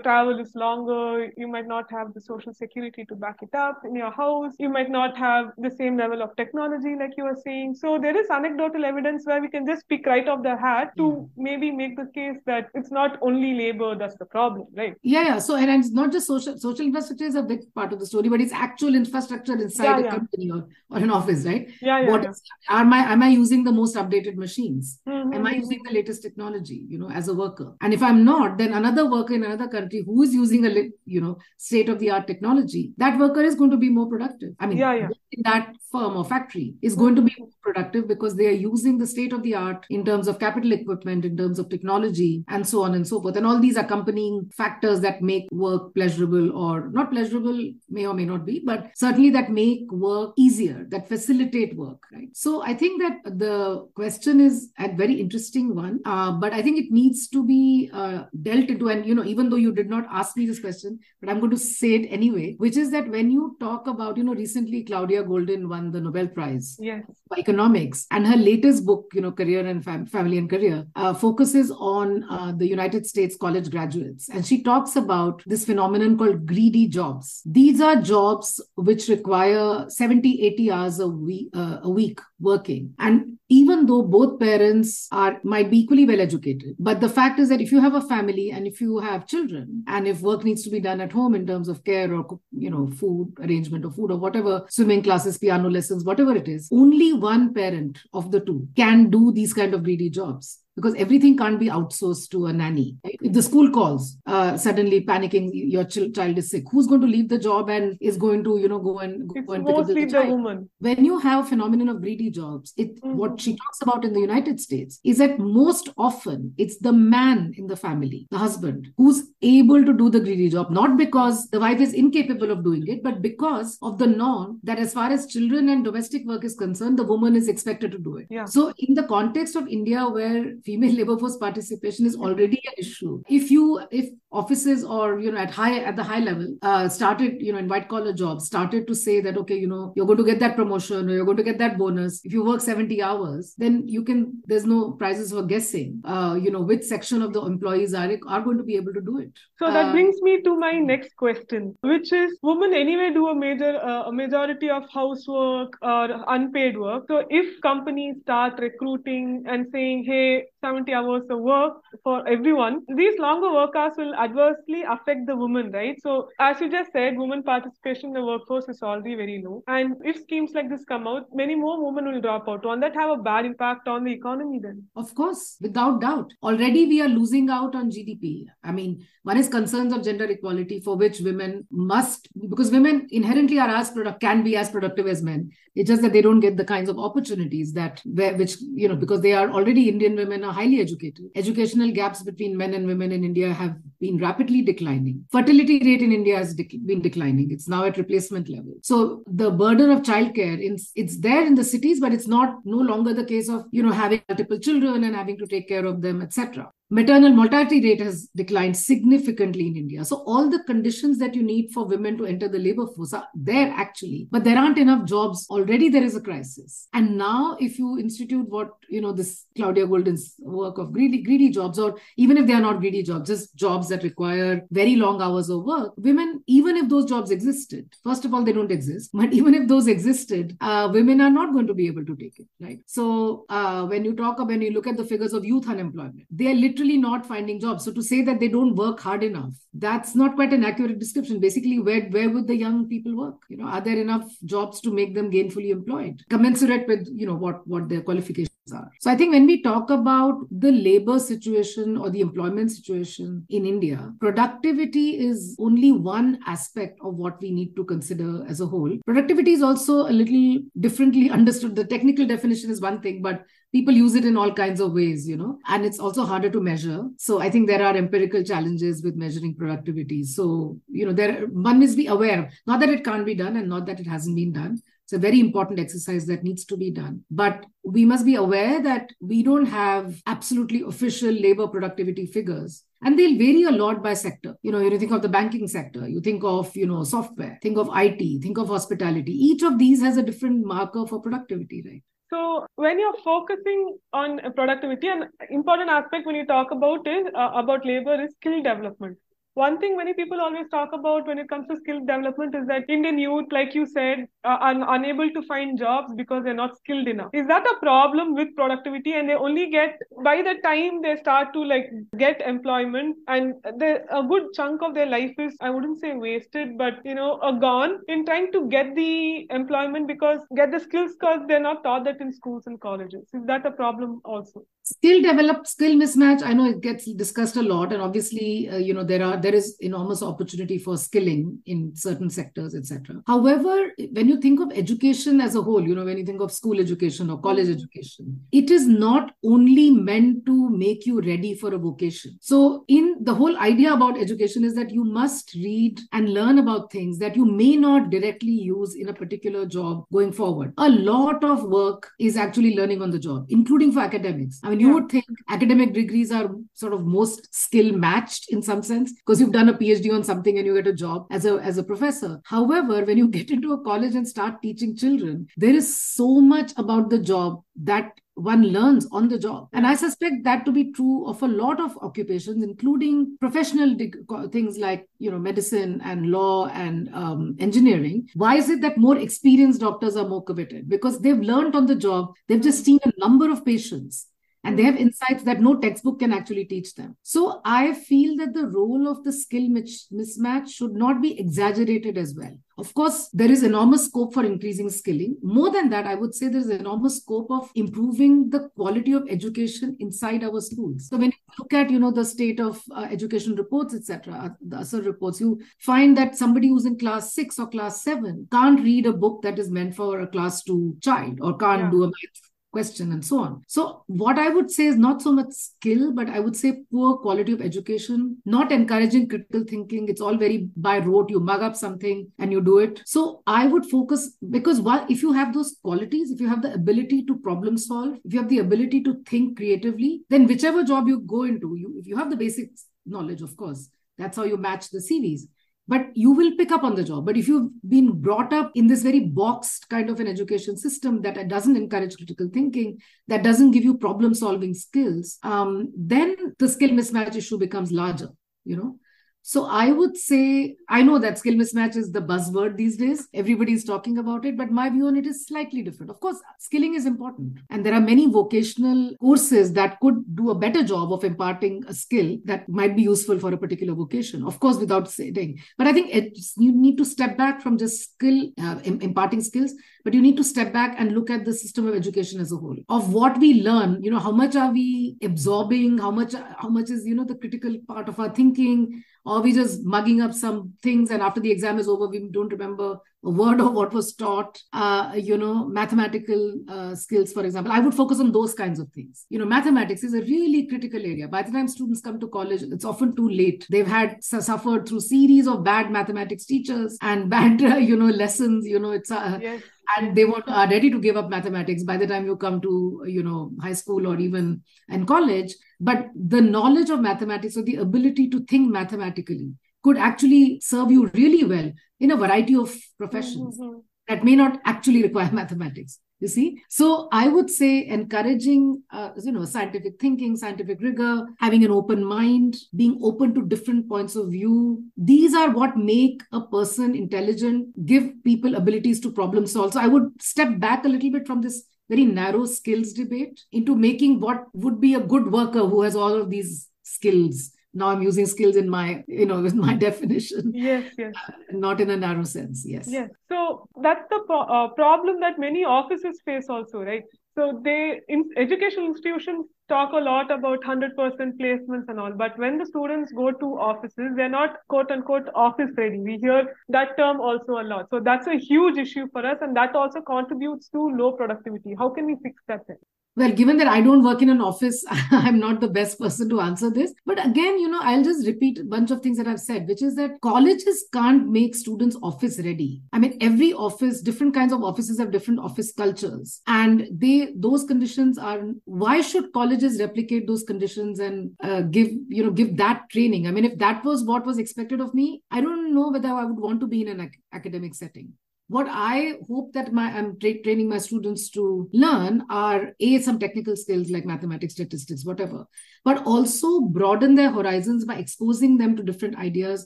travel 0.02 0.38
is 0.38 0.54
longer, 0.54 1.30
you 1.37 1.49
might 1.49 1.66
not 1.66 1.90
have 1.90 2.12
the 2.12 2.21
social 2.21 2.52
security 2.52 3.04
to 3.06 3.14
back 3.16 3.37
it 3.42 3.54
up 3.54 3.80
in 3.85 3.95
your 3.95 4.11
house, 4.11 4.54
might 4.68 4.90
not 4.90 5.16
have 5.16 5.46
the 5.58 5.70
same 5.70 5.96
level 5.96 6.23
of 6.23 6.35
technology 6.37 6.94
like 6.99 7.12
you 7.16 7.25
were 7.25 7.38
saying. 7.44 7.75
So 7.75 7.99
there 7.99 8.16
is 8.16 8.28
anecdotal 8.30 8.85
evidence 8.85 9.25
where 9.26 9.40
we 9.40 9.49
can 9.49 9.66
just 9.66 9.88
pick 9.88 10.06
right 10.06 10.26
off 10.28 10.42
the 10.42 10.56
hat 10.56 10.92
to 10.96 11.30
yeah. 11.37 11.42
maybe 11.42 11.70
make 11.70 11.96
the 11.96 12.11
case 12.14 12.37
that 12.46 12.68
it's 12.75 12.90
not 12.90 13.18
only 13.23 13.54
labor 13.54 13.94
that's 13.96 14.16
the 14.16 14.26
problem, 14.26 14.66
right? 14.75 14.94
Yeah, 15.02 15.23
yeah. 15.23 15.38
So 15.38 15.56
and 15.56 15.70
it's 15.70 15.92
not 15.92 16.12
just 16.12 16.26
social 16.26 16.58
social 16.58 16.87
infrastructure 16.87 17.25
is 17.25 17.35
a 17.35 17.42
big 17.42 17.61
part 17.75 17.92
of 17.92 18.00
the 18.00 18.06
story, 18.06 18.28
but 18.28 18.40
it's 18.40 18.52
actual 18.52 18.94
infrastructure 18.94 19.54
inside 19.54 20.00
yeah, 20.00 20.06
a 20.06 20.11
company 20.11 20.50
or, 20.50 20.66
or 20.90 20.99
an 20.99 21.11
office, 21.11 21.44
right? 21.44 21.68
Yeah, 21.80 22.00
yeah. 22.00 22.11
What 22.11 22.23
yeah. 22.23 22.30
Is, 22.30 22.42
am 22.68 22.92
I 22.92 23.12
am 23.12 23.23
I 23.23 23.28
using 23.28 23.64
the 23.64 23.73
most 23.73 23.96
updated 23.96 24.37
machines? 24.37 25.00
Mm-hmm. 25.08 25.35
Am 25.35 25.46
I 25.46 25.54
using 25.54 25.82
the 25.82 25.92
latest 25.92 26.23
technology, 26.23 26.85
you 26.88 26.99
know, 26.99 27.11
as 27.11 27.28
a 27.28 27.35
worker? 27.35 27.75
And 27.80 27.94
if 27.94 28.02
I'm 28.02 28.25
not, 28.25 28.58
then 28.58 28.73
another 28.73 29.08
worker 29.11 29.35
in 29.35 29.44
another 29.44 29.68
country 29.68 30.02
who 30.04 30.23
is 30.23 30.35
using 30.35 30.66
a 30.66 30.90
you 31.04 31.20
know 31.20 31.38
state 31.56 31.88
of 31.88 31.99
the 31.99 32.11
art 32.11 32.26
technology, 32.26 32.92
that 32.96 33.18
worker 33.18 33.42
is 33.42 33.54
going 33.54 33.70
to 33.70 33.76
be 33.76 33.88
more 33.88 34.08
productive. 34.08 34.54
I 34.59 34.67
mean, 34.67 34.79
yeah, 34.79 34.95
yeah. 34.95 35.09
in 35.33 35.43
that 35.45 35.77
firm 35.91 36.17
or 36.17 36.25
factory 36.25 36.75
is 36.83 36.95
going 36.95 37.15
to 37.17 37.23
be 37.23 37.35
more 37.39 37.49
productive 37.63 38.09
because 38.09 38.37
they 38.37 38.47
are 38.47 38.51
using 38.51 38.99
the 38.99 39.07
state 39.07 39.33
of 39.33 39.43
the 39.43 39.55
art 39.55 39.87
in 39.91 40.05
terms 40.05 40.29
of 40.29 40.39
capital 40.39 40.73
equipment, 40.73 41.25
in 41.25 41.37
terms 41.37 41.59
of 41.59 41.69
technology, 41.69 42.45
and 42.49 42.67
so 42.67 42.83
on 42.83 42.95
and 42.95 43.07
so 43.07 43.21
forth. 43.21 43.37
And 43.37 43.47
all 43.47 43.59
these 43.59 43.77
accompanying 43.77 44.51
factors 44.57 45.01
that 45.01 45.23
make 45.23 45.47
work 45.51 45.95
pleasurable 45.95 46.57
or 46.57 46.89
not 46.91 47.11
pleasurable, 47.11 47.73
may 47.89 48.07
or 48.07 48.15
may 48.15 48.25
not 48.25 48.47
be, 48.47 48.63
but 48.65 48.91
certainly 48.95 49.31
that 49.31 49.51
make 49.51 49.91
work 49.91 50.33
easier, 50.37 50.87
that 50.89 51.09
facilitate 51.09 51.77
work, 51.77 52.03
right? 52.13 52.29
So 52.33 52.63
I 52.63 52.75
think 52.75 53.03
that 53.03 53.39
the 53.39 53.89
question 53.95 54.41
is 54.41 54.71
a 54.79 54.95
very 54.95 55.21
interesting 55.21 55.75
one, 55.75 56.01
uh, 56.05 56.33
but 56.33 56.53
I 56.53 56.63
think 56.63 56.79
it 56.79 56.91
needs 56.91 57.29
to 57.29 57.45
be 57.45 57.91
uh, 57.93 58.25
dealt 58.43 58.69
into. 58.69 58.89
And, 58.89 59.05
you 59.05 59.15
know, 59.15 59.25
even 59.25 59.51
though 59.51 59.57
you 59.57 59.73
did 59.73 59.89
not 59.89 60.07
ask 60.11 60.37
me 60.37 60.47
this 60.47 60.61
question, 60.61 60.99
but 61.21 61.31
I'm 61.31 61.41
going 61.41 61.51
to 61.51 61.59
say 61.59 61.95
it 61.95 62.07
anyway, 62.11 62.55
which 62.59 62.77
is 62.77 62.91
that 62.93 63.09
when 63.09 63.31
you 63.31 63.57
talk 63.61 63.87
about, 63.87 64.17
you 64.17 64.25
know, 64.25 64.35
recently 64.47 64.85
Claudia 64.85 65.25
Goldin 65.25 65.69
won 65.69 65.91
the 65.91 66.00
Nobel 66.00 66.29
Prize 66.29 66.76
yes. 66.79 67.03
for 67.29 67.37
economics, 67.38 68.07
and 68.12 68.25
her 68.26 68.37
latest 68.37 68.87
book, 68.87 69.11
you 69.12 69.21
know, 69.21 69.33
Career 69.33 69.67
and 69.67 69.85
Fam- 69.85 70.07
Family 70.07 70.38
and 70.38 70.49
Career, 70.49 70.87
uh, 70.95 71.12
focuses 71.12 71.73
on 71.73 72.25
uh, 72.31 72.53
the 72.57 72.69
United 72.69 73.07
States 73.07 73.37
college 73.37 73.71
graduates, 73.71 74.29
and 74.29 74.47
she 74.47 74.62
talks 74.62 74.95
about 74.95 75.43
this 75.47 75.65
phenomenon 75.65 76.17
called 76.17 76.47
greedy 76.47 76.87
jobs. 76.87 77.43
These 77.45 77.81
are 77.81 77.97
jobs 78.00 78.61
which 78.76 79.09
require 79.09 79.91
70, 79.91 80.47
80 80.47 80.71
hours 80.71 81.00
a 81.00 81.09
week, 81.09 81.49
uh, 81.53 81.79
a 81.83 81.91
week 81.91 82.21
working, 82.38 82.95
and 83.00 83.38
even 83.49 83.87
though 83.87 84.03
both 84.03 84.41
parents 84.41 85.07
are 85.12 85.38
might 85.45 85.71
be 85.71 85.79
equally 85.79 86.05
well 86.05 86.21
educated 86.21 86.75
but 86.79 87.00
the 87.00 87.09
fact 87.09 87.38
is 87.38 87.49
that 87.49 87.61
if 87.61 87.71
you 87.71 87.81
have 87.81 87.95
a 87.95 88.00
family 88.03 88.50
and 88.50 88.67
if 88.67 88.81
you 88.81 88.99
have 88.99 89.26
children 89.26 89.85
and 89.87 90.09
if 90.09 90.21
work 90.21 90.45
needs 90.45 90.62
to 90.62 90.71
be 90.71 90.81
done 90.81 91.00
at 91.00 91.12
home 91.12 91.35
in 91.35 91.47
terms 91.47 91.69
of 91.69 91.85
care 91.85 92.12
or 92.12 92.41
you 92.53 92.71
know 92.71 92.88
food 92.88 93.33
arrangement 93.41 93.85
of 93.85 93.95
food 93.95 94.11
or 94.11 94.19
whatever 94.19 94.65
swimming 94.69 95.03
classes 95.03 95.38
piano 95.38 95.71
lessons 95.71 96.05
whatever 96.05 96.35
it 96.35 96.49
is 96.49 96.69
only 96.73 97.12
one 97.12 97.53
parent 97.55 97.99
of 98.12 98.31
the 98.33 98.41
two 98.41 98.67
can 98.76 99.11
do 99.11 99.33
these 99.33 99.55
kind 99.55 99.75
of 99.75 99.85
greedy 99.85 100.11
jobs 100.11 100.62
because 100.76 100.95
everything 100.95 101.37
can't 101.37 101.59
be 101.59 101.68
outsourced 101.68 102.28
to 102.30 102.47
a 102.47 102.52
nanny. 102.52 102.97
If 103.04 103.33
the 103.33 103.42
school 103.42 103.71
calls, 103.71 104.18
uh, 104.26 104.56
suddenly 104.56 105.04
panicking, 105.04 105.50
your 105.52 105.85
ch- 105.85 106.14
child 106.14 106.38
is 106.38 106.50
sick, 106.50 106.64
who's 106.71 106.87
going 106.87 107.00
to 107.00 107.06
leave 107.06 107.28
the 107.30 107.38
job 107.38 107.71
and 107.71 107.97
is 108.00 108.18
going 108.18 108.45
to, 108.45 108.59
you 108.59 108.68
know, 108.68 108.78
go 108.78 108.99
and 108.99 109.28
go 109.28 109.35
it's 109.37 109.52
and 109.52 109.64
mostly 109.64 109.95
pick 109.95 110.14
up 110.14 110.23
the, 110.23 110.28
the 110.28 110.35
woman. 110.35 110.71
When 110.78 111.04
you 111.04 111.18
have 111.18 111.45
a 111.45 111.49
phenomenon 111.49 111.88
of 111.88 112.02
greedy 112.02 112.30
jobs, 112.30 112.75
it 112.76 113.00
mm-hmm. 113.00 113.16
what 113.16 113.40
she 113.40 113.56
talks 113.56 113.80
about 113.80 114.04
in 114.04 114.12
the 114.12 114.21
United 114.21 114.61
States 114.61 115.00
is 115.02 115.18
that 115.18 115.38
most 115.38 115.88
often 115.97 116.52
it's 116.59 116.78
the 116.78 116.92
man 116.92 117.54
in 117.56 117.66
the 117.66 117.76
family, 117.76 118.26
the 118.30 118.38
husband, 118.38 118.88
who's 118.99 119.30
able 119.40 119.85
to 119.85 119.95
do 119.95 120.11
the 120.11 120.21
greedy 120.21 120.50
job, 120.50 120.71
not 120.71 120.99
because 120.99 121.49
the 121.49 121.61
wife 121.61 121.80
is 121.80 121.95
incapable 121.95 122.50
of 122.50 122.62
doing 122.62 122.87
it, 122.87 123.02
but 123.02 123.23
because 123.23 123.78
of 123.83 123.99
the 123.99 124.06
norm 124.06 124.61
that 124.62 124.78
as 124.78 124.92
far 124.92 125.11
as 125.11 125.26
children 125.26 125.71
and 125.71 125.85
domestic 125.85 126.26
work 126.26 126.45
is 126.45 126.54
concerned, 126.54 126.99
the 126.99 127.04
woman 127.04 127.35
is 127.35 127.49
expected 127.49 127.90
to 127.92 127.99
do 127.99 128.18
it. 128.18 128.26
Yeah. 128.28 128.45
So 128.45 128.75
in 128.78 128.95
the 128.95 129.04
context 129.04 129.56
of 129.56 129.66
India, 129.68 130.06
where 130.06 130.54
female 130.66 130.94
labor 130.96 131.16
force 131.18 131.37
participation 131.37 132.06
is 132.06 132.16
already 132.16 132.61
an 132.66 132.75
issue. 132.76 133.23
If 133.28 133.50
you 133.50 133.80
if 133.90 134.11
offices 134.43 134.85
or 134.85 135.19
you 135.21 135.33
know 135.33 135.38
at 135.38 135.50
high 135.50 135.78
at 135.90 135.97
the 135.97 136.02
high 136.02 136.21
level 136.21 136.49
uh, 136.62 136.88
started 136.88 137.40
you 137.40 137.52
know 137.52 137.59
in 137.59 137.69
white 137.69 137.88
collar 137.88 138.12
jobs 138.12 138.47
started 138.47 138.87
to 138.87 138.95
say 138.95 139.21
that 139.21 139.37
okay 139.43 139.59
you 139.64 139.66
know 139.66 139.93
you're 139.97 140.07
going 140.07 140.19
to 140.19 140.28
get 140.31 140.40
that 140.40 140.57
promotion 140.57 141.09
or 141.09 141.14
you're 141.14 141.25
going 141.25 141.37
to 141.37 141.49
get 141.50 141.59
that 141.59 141.78
bonus. 141.78 142.21
If 142.25 142.33
you 142.33 142.45
work 142.45 142.61
70 142.61 143.02
hours 143.02 143.55
then 143.59 143.87
you 143.88 144.02
can 144.02 144.43
there's 144.47 144.66
no 144.66 144.93
prizes 144.93 145.33
for 145.33 145.43
guessing 145.43 146.02
uh, 146.05 146.38
you 146.40 146.50
know 146.50 146.61
which 146.61 146.85
section 146.85 147.23
of 147.23 147.33
the 147.33 147.43
employees 147.43 147.95
are 147.95 148.11
are 148.28 148.43
going 148.43 148.59
to 148.59 148.64
be 148.64 148.76
able 148.76 148.93
to 148.93 149.00
do 149.00 149.19
it. 149.19 149.31
So 149.59 149.66
that 149.66 149.87
uh, 149.87 149.93
brings 149.93 150.21
me 150.23 150.40
to 150.43 150.57
my 150.59 150.73
next 150.73 151.16
question 151.16 151.75
which 151.81 152.12
is 152.12 152.38
women 152.43 152.75
anyway 152.75 153.11
do 153.12 153.28
a 153.28 153.35
major 153.35 153.73
uh, 153.76 154.05
a 154.11 154.12
majority 154.12 154.71
of 154.71 154.85
housework 154.93 155.78
or 155.83 156.25
unpaid 156.28 156.78
work. 156.78 157.05
So 157.09 157.25
if 157.31 157.61
companies 157.61 158.16
start 158.23 158.59
recruiting 158.59 159.45
and 159.47 159.66
saying 159.73 160.05
hey 160.05 160.47
70 160.62 160.93
hours 160.93 161.23
of 161.31 161.40
work 161.40 161.75
for 162.02 162.26
everyone, 162.28 162.83
these 162.97 163.19
longer 163.19 163.52
work 163.52 163.76
hours 163.76 163.93
will 163.97 164.14
adversely 164.26 164.83
affect 164.95 165.26
the 165.26 165.37
woman, 165.37 165.71
right? 165.73 165.97
So, 166.02 166.28
as 166.38 166.61
you 166.61 166.71
just 166.71 166.92
said, 166.92 167.16
women 167.16 167.42
participation 167.42 168.11
in 168.11 168.14
the 168.14 168.25
workforce 168.25 168.68
is 168.68 168.83
already 168.83 169.14
very 169.14 169.42
low. 169.45 169.62
And 169.66 169.97
if 170.04 170.21
schemes 170.23 170.52
like 170.54 170.68
this 170.68 170.85
come 170.85 171.06
out, 171.06 171.26
many 171.33 171.54
more 171.54 171.85
women 171.85 172.12
will 172.12 172.21
drop 172.21 172.49
out. 172.49 172.64
Won't 172.64 172.80
that 172.83 172.95
have 172.95 173.11
a 173.18 173.23
bad 173.23 173.47
impact 173.47 173.88
on 173.88 174.04
the 174.04 174.12
economy 174.12 174.61
then? 174.62 174.85
Of 174.95 175.14
course, 175.14 175.56
without 175.61 176.00
doubt. 176.00 176.33
Already 176.42 176.87
we 176.87 177.00
are 177.02 177.09
losing 177.09 177.50
out 177.50 177.75
on 177.75 177.90
GDP. 177.90 178.47
I 178.62 178.73
mean, 178.73 179.06
one 179.23 179.38
is 179.38 179.49
concerns 179.49 179.92
of 179.92 180.04
gender 180.04 180.26
equality 180.26 180.80
for 180.80 180.97
which 180.97 181.21
women 181.21 181.66
must, 181.71 182.28
because 182.40 182.71
women 182.71 183.09
inherently 183.11 183.59
are 183.59 183.68
as 183.68 183.90
product, 183.90 184.21
can 184.21 184.45
be 184.45 184.56
as 184.56 184.71
productive 184.71 185.06
as 185.09 185.23
men. 185.23 185.50
It's 185.75 185.88
just 185.88 186.02
that 186.02 186.12
they 186.12 186.23
don't 186.23 186.40
get 186.40 186.56
the 186.56 186.64
kinds 186.64 186.88
of 186.88 186.99
opportunities 186.99 187.73
that, 187.75 188.00
which, 188.04 188.56
you 188.75 188.88
know, 188.88 188.97
because 188.97 189.21
they 189.21 189.33
are 189.33 189.50
already 189.50 189.88
Indian 189.88 190.16
women 190.16 190.45
are 190.45 190.52
highly 190.52 190.80
educated. 190.80 191.26
Educational 191.35 191.90
gaps 191.90 192.23
between 192.23 192.56
men 192.56 192.73
and 192.73 192.87
women 192.87 193.12
in 193.12 193.25
India 193.25 193.52
have 193.52 193.76
been 194.00 194.19
rapidly 194.19 194.62
declining. 194.62 195.25
Fertility 195.31 195.79
rate 195.79 196.03
in 196.03 196.12
India 196.12 196.37
has 196.37 196.55
been 196.55 197.03
declining. 197.03 197.50
It's 197.50 197.69
now 197.69 197.85
at 197.85 197.97
replacement 197.97 198.49
level. 198.49 198.75
So 198.83 199.23
the 199.26 199.50
burden 199.50 199.91
of 199.91 200.03
childcare, 200.03 200.59
is 200.61 200.91
it's 200.95 201.19
there 201.19 201.47
in 201.47 201.55
the 201.55 201.65
cities, 201.65 202.00
but 202.00 202.12
it's 202.12 202.29
not 202.29 202.59
no 202.65 202.79
longer 202.79 203.15
the 203.15 203.25
case 203.25 203.49
of, 203.49 203.65
you 203.71 203.83
know, 203.83 203.93
having 203.93 204.23
multiple 204.29 204.59
children 204.59 205.05
and 205.05 205.15
having 205.15 205.38
to 205.38 205.47
take 205.47 205.69
care 205.69 205.85
of 205.85 206.03
them, 206.03 206.23
etc 206.23 206.71
maternal 206.90 207.33
mortality 207.33 207.83
rate 207.83 208.00
has 208.00 208.28
declined 208.37 208.76
significantly 208.76 209.66
in 209.66 209.76
India. 209.76 210.05
So 210.05 210.23
all 210.26 210.49
the 210.49 210.62
conditions 210.64 211.19
that 211.19 211.35
you 211.35 211.43
need 211.43 211.73
for 211.73 211.85
women 211.85 212.16
to 212.19 212.26
enter 212.26 212.49
the 212.49 212.59
labor 212.59 212.87
force 212.87 213.12
are 213.12 213.28
there 213.35 213.73
actually, 213.76 214.28
but 214.31 214.45
there 214.45 214.57
aren't 214.57 214.78
enough 214.78 215.05
jobs. 215.05 215.47
Already 215.50 215.88
there 215.88 216.05
is 216.05 216.14
a 216.14 216.21
crisis. 216.21 216.88
And 216.93 217.19
now 217.19 217.57
if 217.61 217.78
you 217.78 217.99
institute 217.99 218.49
what, 218.49 218.71
you 218.88 219.00
know, 219.00 219.12
this 219.12 219.47
Claudia 219.57 219.87
Goldin's 219.87 220.35
work 220.38 220.78
of 220.78 220.93
greedy, 220.93 221.23
greedy 221.23 221.50
jobs, 221.50 221.78
or 221.78 221.99
even 222.16 222.37
if 222.37 222.47
they 222.47 222.52
are 222.52 222.61
not 222.61 222.81
greedy 222.81 223.02
jobs, 223.02 223.28
just 223.28 223.57
jobs 223.57 223.88
that 223.88 224.02
require 224.02 224.62
very 224.71 224.97
long 224.97 225.21
hours 225.21 225.49
of 225.50 225.64
work, 225.64 225.93
women, 225.97 226.43
even 226.47 226.76
if 226.76 226.88
those 226.88 227.07
jobs 227.07 227.31
existed, 227.31 227.88
first 228.05 228.25
of 228.25 228.33
all, 228.33 228.45
they 228.45 228.52
don't 228.52 228.71
exist, 228.71 229.11
but 229.12 229.33
even 229.33 229.55
if 229.55 229.66
those 229.66 229.88
existed, 229.88 230.57
uh, 230.61 230.88
women 230.93 231.21
are 231.21 231.31
not 231.31 231.52
going 231.52 231.66
to 231.66 231.75
be 231.75 231.87
able 231.87 232.05
to 232.05 232.14
take 232.16 232.38
it, 232.38 232.47
right? 232.61 232.81
So 232.87 233.45
uh, 233.49 233.87
when 233.87 234.05
you 234.05 234.14
talk, 234.14 234.38
when 234.38 234.62
you 234.62 234.71
look 234.71 234.87
at 234.87 234.97
the 234.97 235.05
figures 235.05 235.33
of 235.33 235.45
youth 235.45 235.69
unemployment, 235.69 236.26
they 236.31 236.49
are 236.49 236.55
literally 236.76 236.99
not 236.99 237.26
finding 237.26 237.59
jobs. 237.61 237.85
So 237.85 237.92
to 237.92 238.02
say 238.02 238.23
that 238.23 238.40
they 238.40 238.49
don't 238.49 238.75
work 238.75 239.00
hard 239.00 239.23
enough, 239.23 239.54
that's 239.73 240.14
not 240.14 240.35
quite 240.35 240.52
an 240.52 240.64
accurate 240.64 240.99
description. 240.99 241.40
Basically, 241.40 241.78
where 241.78 242.02
where 242.11 242.30
would 242.30 242.47
the 242.47 242.56
young 242.56 242.88
people 242.88 243.16
work? 243.16 243.42
You 243.49 243.59
know, 243.59 243.66
are 243.66 243.80
there 243.80 243.99
enough 243.99 244.30
jobs 244.45 244.80
to 244.83 244.92
make 244.92 245.14
them 245.14 245.30
gainfully 245.30 245.71
employed, 245.71 246.23
commensurate 246.28 246.87
with 246.87 247.09
you 247.14 247.26
know 247.26 247.35
what 247.35 247.66
what 247.66 247.88
their 247.88 248.02
qualifications 248.02 248.73
are? 248.75 248.90
So 249.00 249.11
I 249.11 249.16
think 249.16 249.33
when 249.33 249.47
we 249.47 249.62
talk 249.62 249.90
about 249.90 250.47
the 250.50 250.73
labor 250.73 251.18
situation 251.18 251.97
or 251.97 252.11
the 252.11 252.21
employment 252.21 252.71
situation 252.73 253.45
in 253.49 253.66
India, 253.66 254.12
productivity 254.21 255.18
is 255.18 255.56
only 255.59 255.92
one 255.92 256.40
aspect 256.47 256.99
of 257.02 257.14
what 257.14 257.40
we 257.40 257.50
need 257.50 257.76
to 257.76 257.85
consider 257.85 258.45
as 258.49 258.61
a 258.61 258.66
whole. 258.66 258.99
Productivity 259.04 259.52
is 259.52 259.62
also 259.62 260.00
a 260.09 260.16
little 260.23 260.59
differently 260.80 261.30
understood. 261.40 261.76
The 261.76 261.85
technical 261.85 262.26
definition 262.26 262.71
is 262.71 262.80
one 262.80 263.00
thing, 263.00 263.23
but 263.23 263.45
people 263.76 263.92
use 263.92 264.14
it 264.14 264.25
in 264.25 264.38
all 264.38 264.52
kinds 264.54 264.80
of 264.80 264.95
ways, 264.95 265.28
you 265.28 265.37
know, 265.37 265.59
and 265.68 265.85
it's 265.85 265.99
also 265.99 266.25
harder 266.25 266.49
to 266.49 266.62
measure. 266.62 267.02
So 267.18 267.40
I 267.40 267.50
think 267.50 267.68
there 267.68 267.85
are 267.85 267.95
empirical 267.95 268.42
challenges 268.42 269.02
with 269.02 269.16
measuring 269.16 269.54
productivity. 269.54 270.25
So, 270.25 270.80
you 270.88 271.04
know, 271.04 271.12
there 271.12 271.47
one 271.49 271.80
must 271.80 271.97
be 271.97 272.06
aware, 272.06 272.50
not 272.66 272.80
that 272.80 272.88
it 272.88 273.04
can't 273.04 273.26
be 273.26 273.35
done 273.35 273.56
and 273.56 273.68
not 273.68 273.85
that 273.87 274.00
it 274.00 274.06
hasn't 274.06 274.35
been 274.35 274.54
done. 274.54 274.80
It's 275.04 275.12
a 275.12 275.18
very 275.18 275.40
important 275.40 275.78
exercise 275.78 276.25
that 276.26 276.42
needs 276.42 276.64
to 276.64 276.76
be 276.76 276.90
done. 276.90 277.25
But 277.30 277.66
we 277.85 278.06
must 278.06 278.25
be 278.25 278.35
aware 278.37 278.83
that 278.83 279.11
we 279.21 279.42
don't 279.42 279.66
have 279.66 280.23
absolutely 280.26 280.80
official 280.80 281.30
labor 281.30 281.68
productivity 281.68 282.26
figures 282.26 282.83
and 283.04 283.18
they'll 283.18 283.38
vary 283.38 283.64
a 283.64 283.71
lot 283.71 284.02
by 284.02 284.14
sector 284.14 284.56
you 284.62 284.73
know 284.73 284.78
you 284.78 284.99
think 284.99 285.12
of 285.12 285.21
the 285.21 285.28
banking 285.28 285.68
sector 285.68 286.09
you 286.09 286.18
think 286.18 286.42
of 286.42 286.75
you 286.75 286.87
know 286.87 287.04
software 287.04 287.59
think 287.62 287.76
of 287.76 287.90
it 287.92 288.42
think 288.42 288.56
of 288.56 288.68
hospitality 288.68 289.33
each 289.33 289.62
of 289.62 289.78
these 289.78 290.00
has 290.00 290.16
a 290.16 290.23
different 290.23 290.64
marker 290.64 291.06
for 291.06 291.21
productivity 291.21 291.83
right 291.87 292.02
so 292.30 292.66
when 292.76 292.99
you're 292.99 293.16
focusing 293.25 293.99
on 294.12 294.40
productivity 294.54 295.09
an 295.09 295.28
important 295.50 295.90
aspect 295.90 296.26
when 296.26 296.37
you 296.37 296.47
talk 296.47 296.71
about 296.71 297.06
is 297.06 297.26
uh, 297.35 297.50
about 297.62 297.85
labor 297.87 298.21
is 298.23 298.33
skill 298.35 298.62
development 298.62 299.18
one 299.57 299.79
thing 299.79 299.97
many 299.97 300.13
people 300.13 300.41
always 300.41 300.69
talk 300.71 300.91
about 300.93 301.27
when 301.27 301.39
it 301.39 301.49
comes 301.49 301.67
to 301.69 301.77
skill 301.77 302.01
development 302.01 302.55
is 302.55 302.67
that 302.67 302.85
Indian 302.91 303.19
youth, 303.19 303.47
like 303.51 303.75
you 303.75 303.87
said, 303.87 304.27
are 304.45 304.95
unable 304.95 305.31
to 305.31 305.43
find 305.47 305.79
jobs 305.79 306.13
because 306.15 306.45
they're 306.45 306.53
not 306.53 306.77
skilled 306.77 307.09
enough. 307.09 307.31
Is 307.33 307.47
that 307.47 307.67
a 307.67 307.81
problem 307.81 308.35
with 308.35 308.55
productivity? 308.55 309.15
And 309.15 309.29
they 309.29 309.35
only 309.35 309.71
get 309.71 309.99
by 310.23 310.43
the 310.43 310.57
time 310.63 311.01
they 311.01 311.17
start 311.17 311.55
to 311.55 311.65
like 311.65 311.91
get 312.19 312.43
employment, 312.43 313.17
and 313.29 313.55
a 313.65 314.23
good 314.29 314.53
chunk 314.55 314.83
of 314.83 314.95
their 314.95 315.07
life 315.07 315.35
is 315.39 315.57
I 315.61 315.71
wouldn't 315.71 316.01
say 316.01 316.15
wasted, 316.15 316.77
but 316.77 316.95
you 317.05 317.15
know, 317.15 317.41
a 317.41 317.59
gone 317.59 318.01
in 318.09 318.27
trying 318.27 318.53
to 318.53 318.69
get 318.69 318.95
the 318.95 319.47
employment 319.51 320.07
because 320.07 320.41
get 320.55 320.71
the 320.71 320.81
skills 320.81 321.13
because 321.19 321.41
they're 321.49 321.61
not 321.61 321.83
taught 321.83 322.05
that 322.05 322.21
in 322.21 322.33
schools 322.33 322.67
and 322.67 322.81
colleges. 322.81 323.27
Is 323.33 323.47
that 323.47 323.65
a 323.65 323.71
problem 323.71 324.21
also? 324.25 324.67
Skill 324.88 325.21
develop 325.23 325.66
skill 325.66 325.95
mismatch 326.02 326.43
i 326.43 326.52
know 326.52 326.66
it 326.66 326.81
gets 326.81 327.11
discussed 327.25 327.57
a 327.57 327.62
lot 327.62 327.93
and 327.93 328.02
obviously 328.02 328.69
uh, 328.69 328.76
you 328.76 328.95
know 328.95 329.05
there 329.05 329.25
are 329.25 329.37
there 329.40 329.55
is 329.55 329.76
enormous 329.81 330.23
opportunity 330.23 330.78
for 330.78 330.97
skilling 330.97 331.59
in 331.66 331.95
certain 331.95 332.31
sectors 332.31 332.75
etc 332.75 333.21
however 333.26 333.76
when 334.12 334.28
you 334.28 334.40
think 334.40 334.61
of 334.61 334.73
education 334.73 335.40
as 335.40 335.55
a 335.55 335.62
whole 335.62 335.87
you 335.87 335.95
know 335.95 336.05
when 336.05 336.19
you 336.19 336.25
think 336.25 336.40
of 336.40 336.52
school 336.52 336.81
education 336.81 337.31
or 337.31 337.40
college 337.40 337.66
mm-hmm. 337.66 337.81
education 337.81 338.40
it 338.52 338.71
is 338.71 338.87
not 338.87 339.33
only 339.45 339.90
meant 339.90 340.47
to 340.47 340.69
make 340.71 341.07
you 341.07 341.21
ready 341.21 341.55
for 341.55 341.75
a 341.75 341.78
vocation. 341.78 342.38
So 342.40 342.85
in 342.88 343.16
the 343.21 343.35
whole 343.35 343.57
idea 343.59 343.93
about 343.93 344.19
education 344.19 344.64
is 344.64 344.75
that 344.75 344.90
you 344.90 345.05
must 345.05 345.55
read 345.55 346.00
and 346.12 346.33
learn 346.33 346.59
about 346.59 346.93
things 346.93 347.19
that 347.19 347.37
you 347.37 347.45
may 347.45 347.76
not 347.76 348.11
directly 348.11 348.52
use 348.52 348.95
in 348.95 349.09
a 349.09 349.14
particular 349.14 349.66
job 349.66 350.05
going 350.12 350.33
forward. 350.33 350.73
A 350.78 350.88
lot 350.88 351.45
of 351.45 351.64
work 351.64 352.11
is 352.19 352.37
actually 352.37 352.76
learning 352.76 353.02
on 353.02 353.11
the 353.11 353.19
job 353.19 353.47
including 353.49 353.93
for 353.93 354.00
academics. 354.00 354.61
I 354.62 354.71
mean 354.71 354.75
mean, 354.76 354.80
you 354.80 354.88
yeah. 354.88 354.95
would 354.95 355.11
think 355.11 355.25
academic 355.49 355.92
degrees 355.92 356.30
are 356.30 356.50
sort 356.75 356.92
of 356.92 357.06
most 357.06 357.54
skill 357.54 357.92
matched 357.92 358.50
in 358.50 358.62
some 358.62 358.83
sense 358.83 359.12
because 359.12 359.40
you've 359.40 359.52
done 359.52 359.68
a 359.68 359.75
PhD 359.75 360.12
on 360.12 360.25
something 360.25 360.59
and 360.59 360.66
you 360.66 360.75
get 360.75 360.87
a 360.87 360.92
job 360.92 361.26
as 361.30 361.45
a 361.45 361.54
as 361.54 361.78
a 361.78 361.85
professor. 361.85 362.40
However, 362.45 363.04
when 363.04 363.18
you 363.18 363.28
get 363.28 363.50
into 363.56 363.73
a 363.73 363.83
college 363.83 364.14
and 364.14 364.28
start 364.28 364.62
teaching 364.62 364.97
children, 364.97 365.49
there 365.56 365.75
is 365.75 365.97
so 365.97 366.40
much 366.40 366.73
about 366.76 367.11
the 367.11 367.18
job 367.18 367.62
that 367.83 368.12
one 368.37 368.64
learns 368.64 369.06
on 369.12 369.28
the 369.28 369.38
job. 369.38 369.68
And 369.73 369.87
I 369.87 369.95
suspect 369.95 370.45
that 370.45 370.66
to 370.66 370.73
be 370.73 370.92
true 370.92 371.26
of 371.26 371.42
a 371.42 371.49
lot 371.49 371.80
of 371.80 371.97
occupations, 372.02 372.62
including 372.62 373.37
professional 373.40 373.95
dig- 373.95 374.18
things 374.52 374.76
like, 374.76 375.09
you 375.18 375.30
know, 375.30 375.38
medicine 375.38 376.02
and 376.04 376.30
law 376.30 376.66
and 376.66 377.09
um, 377.14 377.56
engineering. 377.59 378.28
Why 378.35 378.56
is 378.56 378.68
it 378.68 378.83
that 378.83 378.99
more 378.99 379.16
experienced 379.16 379.80
doctors 379.80 380.16
are 380.16 380.28
more 380.28 380.45
coveted? 380.45 380.87
Because 380.88 381.18
they've 381.21 381.38
learned 381.38 381.75
on 381.75 381.87
the 381.87 381.95
job, 381.95 382.35
they've 382.47 382.61
just 382.61 382.85
seen 382.85 382.99
a 383.04 383.12
number 383.18 383.50
of 383.50 383.64
patients 383.64 384.26
and 384.66 384.78
they 384.78 384.82
have 384.82 384.96
insights 384.96 385.44
that 385.44 385.61
no 385.61 385.76
textbook 385.76 386.18
can 386.18 386.32
actually 386.32 386.64
teach 386.64 386.94
them. 386.94 387.16
So 387.23 387.61
I 387.64 387.92
feel 387.92 388.37
that 388.38 388.52
the 388.52 388.66
role 388.66 389.08
of 389.08 389.23
the 389.23 389.32
skill 389.32 389.68
mismatch 389.68 390.70
should 390.70 390.94
not 390.94 391.23
be 391.23 391.38
exaggerated 391.38 392.18
as 392.18 392.35
well. 392.35 392.56
Of 392.78 392.92
course, 392.92 393.28
there 393.32 393.50
is 393.50 393.62
enormous 393.62 394.06
scope 394.06 394.35
for 394.35 394.44
increasing 394.44 394.90
skilling. 394.90 395.38
More 395.42 395.70
than 395.70 395.88
that, 395.90 396.06
I 396.06 396.14
would 396.14 396.35
say 396.35 396.49
there's 396.49 396.68
enormous 396.68 397.18
scope 397.23 397.50
of 397.50 397.70
improving 397.75 398.50
the 398.50 398.68
quality 398.76 399.12
of 399.12 399.26
education 399.30 399.96
inside 399.99 400.44
our 400.44 400.61
schools. 400.61 401.08
So 401.08 401.16
when 401.16 401.30
you 401.30 401.54
look 401.58 401.73
at, 401.73 401.88
you 401.88 401.99
know, 401.99 402.11
the 402.11 402.25
state 402.25 402.61
of 402.61 402.82
uh, 402.94 403.06
education 403.11 403.54
reports, 403.54 403.94
etc., 403.94 404.35
uh, 404.35 404.49
the 404.61 404.76
ASER 404.76 405.06
reports, 405.06 405.40
you 405.40 405.58
find 405.78 406.18
that 406.18 406.37
somebody 406.37 406.68
who's 406.68 406.85
in 406.85 406.99
class 406.99 407.32
six 407.32 407.58
or 407.58 407.66
class 407.68 408.02
seven 408.02 408.46
can't 408.52 408.80
read 408.80 409.06
a 409.06 409.12
book 409.12 409.40
that 409.42 409.58
is 409.58 409.70
meant 409.70 409.94
for 409.94 410.20
a 410.20 410.26
class 410.26 410.62
two 410.62 410.96
child 411.00 411.38
or 411.40 411.56
can't 411.56 411.85
yeah. 411.85 411.90
do 411.90 412.02
a 412.02 412.06
math 412.08 412.46
question 412.76 413.12
and 413.12 413.25
so 413.25 413.38
on. 413.38 413.62
So, 413.66 413.83
what 414.06 414.38
I 414.38 414.49
would 414.56 414.71
say 414.71 414.87
is 414.87 414.97
not 414.97 415.23
so 415.23 415.33
much 415.33 415.52
skill, 415.52 416.12
but 416.12 416.28
I 416.28 416.40
would 416.40 416.57
say 416.62 416.72
poor 416.92 417.16
quality 417.27 417.53
of 417.53 417.62
education, 417.68 418.37
not 418.44 418.72
encouraging 418.79 419.29
critical 419.31 419.64
thinking. 419.70 420.09
It's 420.09 420.20
all 420.20 420.37
very 420.44 420.59
by 420.77 420.98
rote. 420.98 421.31
You 421.31 421.40
mug 421.40 421.62
up 421.68 421.77
something 421.77 422.31
and 422.38 422.53
you 422.53 422.61
do 422.61 422.79
it. 422.79 423.03
So, 423.07 423.42
I 423.46 423.66
would 423.66 423.87
focus 423.87 424.29
because 424.57 424.81
while 424.81 425.07
if 425.09 425.22
you 425.22 425.33
have 425.33 425.55
those 425.55 425.77
qualities, 425.83 426.31
if 426.31 426.40
you 426.40 426.48
have 426.48 426.62
the 426.62 426.74
ability 426.74 427.24
to 427.24 427.38
problem 427.48 427.79
solve, 427.79 428.16
if 428.24 428.35
you 428.35 428.40
have 428.40 428.51
the 428.55 428.59
ability 428.59 429.03
to 429.05 429.16
think 429.33 429.57
creatively, 429.57 430.22
then 430.29 430.46
whichever 430.46 430.85
job 430.85 431.09
you 431.09 431.20
go 431.20 431.44
into, 431.44 431.74
you 431.77 431.94
if 431.98 432.07
you 432.07 432.16
have 432.16 432.31
the 432.31 432.42
basic 432.44 432.70
knowledge, 433.07 433.42
of 433.42 433.57
course, 433.57 433.88
that's 434.18 434.37
how 434.37 434.44
you 434.44 434.57
match 434.57 434.90
the 434.90 434.98
CVs 434.98 435.48
but 435.88 436.07
you 436.14 436.33
will 436.33 436.57
pick 436.57 436.72
up 436.72 436.83
on 436.83 436.94
the 436.94 437.05
job. 437.05 437.27
But 437.27 437.37
if 437.37 437.46
you've 437.46 437.70
been 437.88 438.20
brought 438.20 438.53
up 438.53 438.72
in 438.75 438.87
this 438.87 439.03
very 439.03 439.20
boxed 439.20 439.88
kind 439.88 440.11
of 440.11 440.18
an 440.18 440.27
education 440.27 440.77
system 440.77 441.22
that 441.22 441.49
doesn't 441.49 441.77
encourage 441.77 442.16
critical 442.16 442.49
thinking, 442.53 442.99
that 443.29 443.42
doesn't 443.42 443.70
give 443.70 443.85
you 443.85 443.96
problem 443.96 444.35
solving 444.35 444.75
skills, 444.75 445.38
um, 445.42 445.92
then 445.96 446.55
the 446.59 446.68
skill 446.68 446.90
mismatch 446.90 447.37
issue 447.37 447.59
becomes 447.59 447.92
larger, 447.92 448.31
you 448.64 448.77
know. 448.77 448.99
So 449.48 449.66
I 449.66 449.92
would 449.92 450.16
say, 450.16 450.74
I 450.88 451.02
know 451.02 451.20
that 451.20 451.38
skill 451.38 451.54
mismatch 451.54 451.94
is 451.94 452.11
the 452.11 452.20
buzzword 452.20 452.76
these 452.76 452.96
days. 452.96 453.28
Everybody 453.32 453.74
is 453.74 453.85
talking 453.85 454.18
about 454.18 454.44
it, 454.44 454.56
but 454.56 454.72
my 454.72 454.90
view 454.90 455.06
on 455.06 455.16
it 455.16 455.24
is 455.24 455.46
slightly 455.46 455.82
different. 455.82 456.11
Of 456.11 456.18
course, 456.18 456.38
skilling 456.59 456.96
is 456.96 457.06
important. 457.06 457.59
And 457.70 457.87
there 457.87 457.94
are 457.94 458.00
many 458.00 458.26
vocational 458.28 459.14
courses 459.20 459.72
that 459.74 460.00
could 460.00 460.35
do 460.35 460.50
a 460.50 460.54
better 460.56 460.82
job 460.82 461.12
of 461.12 461.22
imparting 461.22 461.85
a 461.87 461.94
skill 461.94 462.38
that 462.44 462.68
might 462.68 462.96
be 462.96 463.02
useful 463.02 463.38
for 463.38 463.54
a 463.54 463.56
particular 463.56 463.94
vocation. 463.94 464.42
Of 464.42 464.59
course, 464.59 464.78
without 464.78 465.09
saying. 465.09 465.61
But 465.78 465.87
I 465.87 465.92
think 465.92 466.12
you 466.56 466.72
need 466.72 466.96
to 466.96 467.04
step 467.04 467.38
back 467.38 467.62
from 467.62 467.78
just 467.78 468.02
skill, 468.02 468.50
uh, 468.61 468.80
imparting 468.82 469.42
skills, 469.42 469.74
but 470.07 470.14
you 470.14 470.23
need 470.23 470.37
to 470.37 470.45
step 470.45 470.73
back 470.73 470.95
and 471.01 471.11
look 471.16 471.31
at 471.31 471.45
the 471.45 471.53
system 471.53 471.88
of 471.88 471.97
education 471.97 472.40
as 472.40 472.53
a 472.53 472.57
whole. 472.57 472.77
Of 472.88 473.12
what 473.12 473.40
we 473.40 473.61
learn, 473.61 474.05
you 474.05 474.12
know, 474.12 474.21
how 474.21 474.31
much 474.31 474.55
are 474.55 474.71
we 474.73 475.16
absorbing? 475.21 475.99
How 475.99 476.12
much, 476.12 476.33
how 476.33 476.69
much 476.69 476.90
is, 476.90 477.05
you 477.05 477.16
know, 477.16 477.25
the 477.25 477.35
critical 477.35 477.77
part 477.88 478.09
of 478.09 478.21
our 478.21 478.31
thinking? 478.31 479.03
or 479.27 479.42
we 479.42 479.53
just 479.53 479.85
mugging 479.85 480.21
up 480.23 480.33
some 480.33 480.73
things 480.83 481.11
and 481.11 481.21
after 481.21 481.40
the 481.40 481.51
exam 481.51 481.79
is 481.79 481.88
over 481.88 482.07
we 482.07 482.21
don't 482.31 482.53
remember 482.53 482.97
a 483.25 483.31
word 483.31 483.61
of 483.61 483.73
what 483.73 483.92
was 483.92 484.14
taught 484.14 484.62
uh, 484.73 485.12
you 485.16 485.37
know 485.37 485.66
mathematical 485.66 486.55
uh, 486.69 486.95
skills 486.95 487.33
for 487.33 487.45
example 487.45 487.73
i 487.73 487.81
would 487.81 487.95
focus 487.95 488.21
on 488.21 488.31
those 488.33 488.55
kinds 488.55 488.79
of 488.79 488.88
things 488.92 489.27
you 489.29 489.38
know 489.38 489.45
mathematics 489.45 490.05
is 490.05 490.14
a 490.14 490.21
really 490.23 490.66
critical 490.69 491.01
area 491.01 491.27
by 491.27 491.42
the 491.42 491.51
time 491.51 491.66
students 491.66 492.01
come 492.01 492.21
to 492.21 492.29
college 492.29 492.62
it's 492.62 492.85
often 492.85 493.14
too 493.16 493.29
late 493.29 493.66
they've 493.69 493.87
had 493.87 494.23
suffered 494.23 494.88
through 494.88 495.01
series 495.01 495.49
of 495.49 495.64
bad 495.64 495.90
mathematics 495.90 496.47
teachers 496.47 496.97
and 497.03 497.29
bad 497.29 497.61
you 497.90 497.97
know 497.97 498.07
lessons 498.07 498.64
you 498.64 498.79
know 498.79 498.92
it's 498.92 499.11
uh, 499.11 499.38
yes 499.42 499.61
and 499.96 500.16
they 500.16 500.25
want 500.25 500.49
are 500.49 500.68
ready 500.68 500.90
to 500.90 501.01
give 501.01 501.16
up 501.16 501.29
mathematics 501.29 501.83
by 501.83 501.96
the 501.96 502.07
time 502.07 502.25
you 502.25 502.37
come 502.37 502.61
to 502.61 503.03
you 503.07 503.22
know 503.22 503.53
high 503.61 503.72
school 503.72 504.07
or 504.07 504.18
even 504.18 504.62
in 504.88 505.07
college 505.07 505.55
but 505.81 506.07
the 506.14 506.40
knowledge 506.40 506.90
of 506.90 507.01
mathematics 507.01 507.57
or 507.57 507.62
the 507.62 507.77
ability 507.77 508.29
to 508.29 508.44
think 508.44 508.70
mathematically 508.70 509.53
could 509.83 509.96
actually 509.96 510.61
serve 510.62 510.90
you 510.90 511.07
really 511.14 511.44
well 511.44 511.70
in 512.01 512.11
a 512.11 512.16
variety 512.16 512.57
of 512.57 512.75
professions 512.99 513.59
mm-hmm. 513.59 513.79
that 514.09 514.25
may 514.25 514.35
not 514.35 514.61
actually 514.64 515.03
require 515.03 515.31
mathematics 515.40 516.01
you 516.20 516.29
see? 516.29 516.62
So 516.68 517.09
i 517.12 517.29
would 517.29 517.50
say 517.50 517.87
encouraging 517.87 518.83
uh, 518.90 519.11
you 519.22 519.33
know 519.33 519.44
scientific 519.44 520.00
thinking 520.00 520.37
scientific 520.37 520.81
rigor 520.81 521.26
having 521.38 521.64
an 521.64 521.70
open 521.70 522.05
mind 522.05 522.57
being 522.74 522.98
open 523.02 523.35
to 523.35 523.46
different 523.46 523.88
points 523.88 524.16
of 524.16 524.31
view. 524.31 524.83
These 524.96 525.35
are 525.35 525.50
what 525.50 525.76
make 525.76 526.22
a 526.33 526.40
person 526.40 526.94
intelligent 526.94 527.87
give 527.87 528.12
people 528.24 528.55
abilities 528.55 529.00
to 529.00 529.12
problem 529.12 529.46
solve. 529.46 529.72
So 529.72 529.81
i 529.81 529.87
would 529.87 530.11
step 530.20 530.59
back 530.59 530.85
a 530.85 530.88
little 530.88 531.11
bit 531.11 531.26
from 531.26 531.42
this 531.42 531.64
very 531.88 532.05
narrow 532.05 532.46
skills 532.46 532.92
debate 532.92 533.44
into 533.52 533.76
making 533.76 534.20
what 534.20 534.46
would 534.55 534.81
be 534.81 534.94
a 534.94 535.00
good 535.00 535.31
worker 535.31 535.66
who 535.66 535.83
has 535.83 535.94
all 535.94 536.14
of 536.20 536.31
these 536.31 536.68
skills 536.83 537.52
now 537.83 537.89
i'm 537.93 538.03
using 538.03 538.27
skills 538.35 538.57
in 538.62 538.69
my 538.77 538.87
you 539.21 539.27
know 539.31 539.41
with 539.47 539.55
my 539.67 539.75
definition 539.87 540.53
yes 540.55 540.85
yes 541.03 541.12
uh, 541.29 541.33
not 541.67 541.81
in 541.85 541.91
a 541.91 541.97
narrow 542.07 542.25
sense 542.33 542.65
yes 542.75 542.89
yes 542.97 543.11
so 543.35 543.69
that's 543.87 544.07
the 544.15 544.21
pro- 544.27 544.49
uh, 544.57 544.69
problem 544.81 545.21
that 545.27 545.39
many 545.47 545.65
offices 545.65 546.21
face 546.31 546.51
also 546.59 546.83
right 546.91 547.15
So 547.39 547.47
they 547.65 547.81
in 548.15 548.21
educational 548.43 548.87
institutions 548.91 549.49
talk 549.73 549.95
a 549.99 550.01
lot 550.05 550.31
about 550.37 550.62
100% 550.67 551.35
placements 551.41 551.91
and 551.95 552.01
all. 552.05 552.15
But 552.21 552.39
when 552.45 552.55
the 552.61 552.67
students 552.71 553.12
go 553.19 553.27
to 553.43 553.49
offices, 553.67 554.15
they're 554.21 554.33
not 554.37 554.55
quote 554.75 554.95
unquote 554.97 555.29
office 555.43 555.75
ready. 555.81 555.99
We 556.07 556.15
hear 556.23 556.39
that 556.77 556.95
term 557.01 557.21
also 557.31 557.59
a 557.62 557.67
lot. 557.73 557.91
So 557.91 558.01
that's 558.09 558.31
a 558.37 558.39
huge 558.47 558.81
issue 558.85 559.05
for 559.17 559.27
us. 559.33 559.45
And 559.49 559.61
that 559.61 559.77
also 559.83 560.05
contributes 560.12 560.71
to 560.77 560.87
low 561.03 561.11
productivity. 561.21 561.77
How 561.83 561.91
can 561.99 562.07
we 562.12 562.17
fix 562.29 562.43
that 562.53 562.65
then? 562.73 562.81
Well, 563.18 563.33
given 563.33 563.57
that 563.57 563.66
I 563.66 563.81
don't 563.81 564.05
work 564.05 564.20
in 564.20 564.29
an 564.29 564.42
office, 564.42 564.85
I'm 565.11 565.38
not 565.38 565.62
the 565.62 565.68
best 565.68 565.98
person 565.98 566.29
to 566.29 566.40
answer 566.42 566.70
this. 566.70 566.92
But 567.07 567.24
again, 567.24 567.59
you 567.59 567.68
know, 567.68 567.81
I'll 567.81 568.05
just 568.05 568.26
repeat 568.26 568.59
a 568.59 568.64
bunch 568.64 568.90
of 568.90 569.00
things 569.00 569.16
that 569.16 569.26
I've 569.26 569.40
said, 569.40 569.66
which 569.66 569.83
is 569.83 569.94
that 569.94 570.20
colleges 570.20 570.85
can't 570.92 571.26
make 571.31 571.55
students 571.55 571.96
office 572.02 572.38
ready. 572.38 572.83
I 572.92 572.98
mean, 572.98 573.16
every 573.22 573.55
office, 573.55 574.02
different 574.02 574.35
kinds 574.35 574.52
of 574.52 574.62
offices 574.62 574.98
have 574.98 575.12
different 575.12 575.40
office 575.40 575.72
cultures. 575.72 576.42
And 576.46 576.88
they 576.90 577.33
those 577.35 577.64
conditions 577.64 578.18
are 578.18 578.42
why 578.66 579.00
should 579.00 579.33
colleges 579.33 579.81
replicate 579.81 580.26
those 580.26 580.42
conditions 580.42 580.98
and 580.98 581.31
uh, 581.42 581.62
give, 581.62 581.88
you 582.09 582.22
know, 582.22 582.31
give 582.31 582.59
that 582.59 582.90
training? 582.90 583.26
I 583.26 583.31
mean, 583.31 583.46
if 583.46 583.59
that 583.59 583.83
was 583.83 584.05
what 584.05 584.26
was 584.26 584.37
expected 584.37 584.83
of 584.83 584.92
me, 584.92 585.22
I 585.31 585.40
don't 585.40 585.74
know 585.74 585.88
whether 585.90 586.09
I 586.09 586.24
would 586.26 586.38
want 586.38 586.61
to 586.61 586.66
be 586.66 586.83
in 586.83 586.88
an 586.88 587.00
ac- 587.00 587.18
academic 587.33 587.74
setting 587.74 588.12
what 588.48 588.66
i 588.70 589.14
hope 589.28 589.52
that 589.52 589.72
my 589.72 589.90
i'm 589.92 590.18
tra- 590.18 590.42
training 590.42 590.68
my 590.68 590.78
students 590.78 591.30
to 591.30 591.68
learn 591.72 592.22
are 592.30 592.72
a 592.80 592.98
some 593.00 593.18
technical 593.18 593.56
skills 593.56 593.90
like 593.90 594.04
mathematics 594.04 594.54
statistics 594.54 595.04
whatever 595.04 595.46
but 595.87 596.04
also 596.04 596.61
broaden 596.61 597.14
their 597.14 597.30
horizons 597.30 597.85
by 597.85 597.94
exposing 597.94 598.59
them 598.59 598.76
to 598.76 598.82
different 598.82 599.16
ideas 599.16 599.64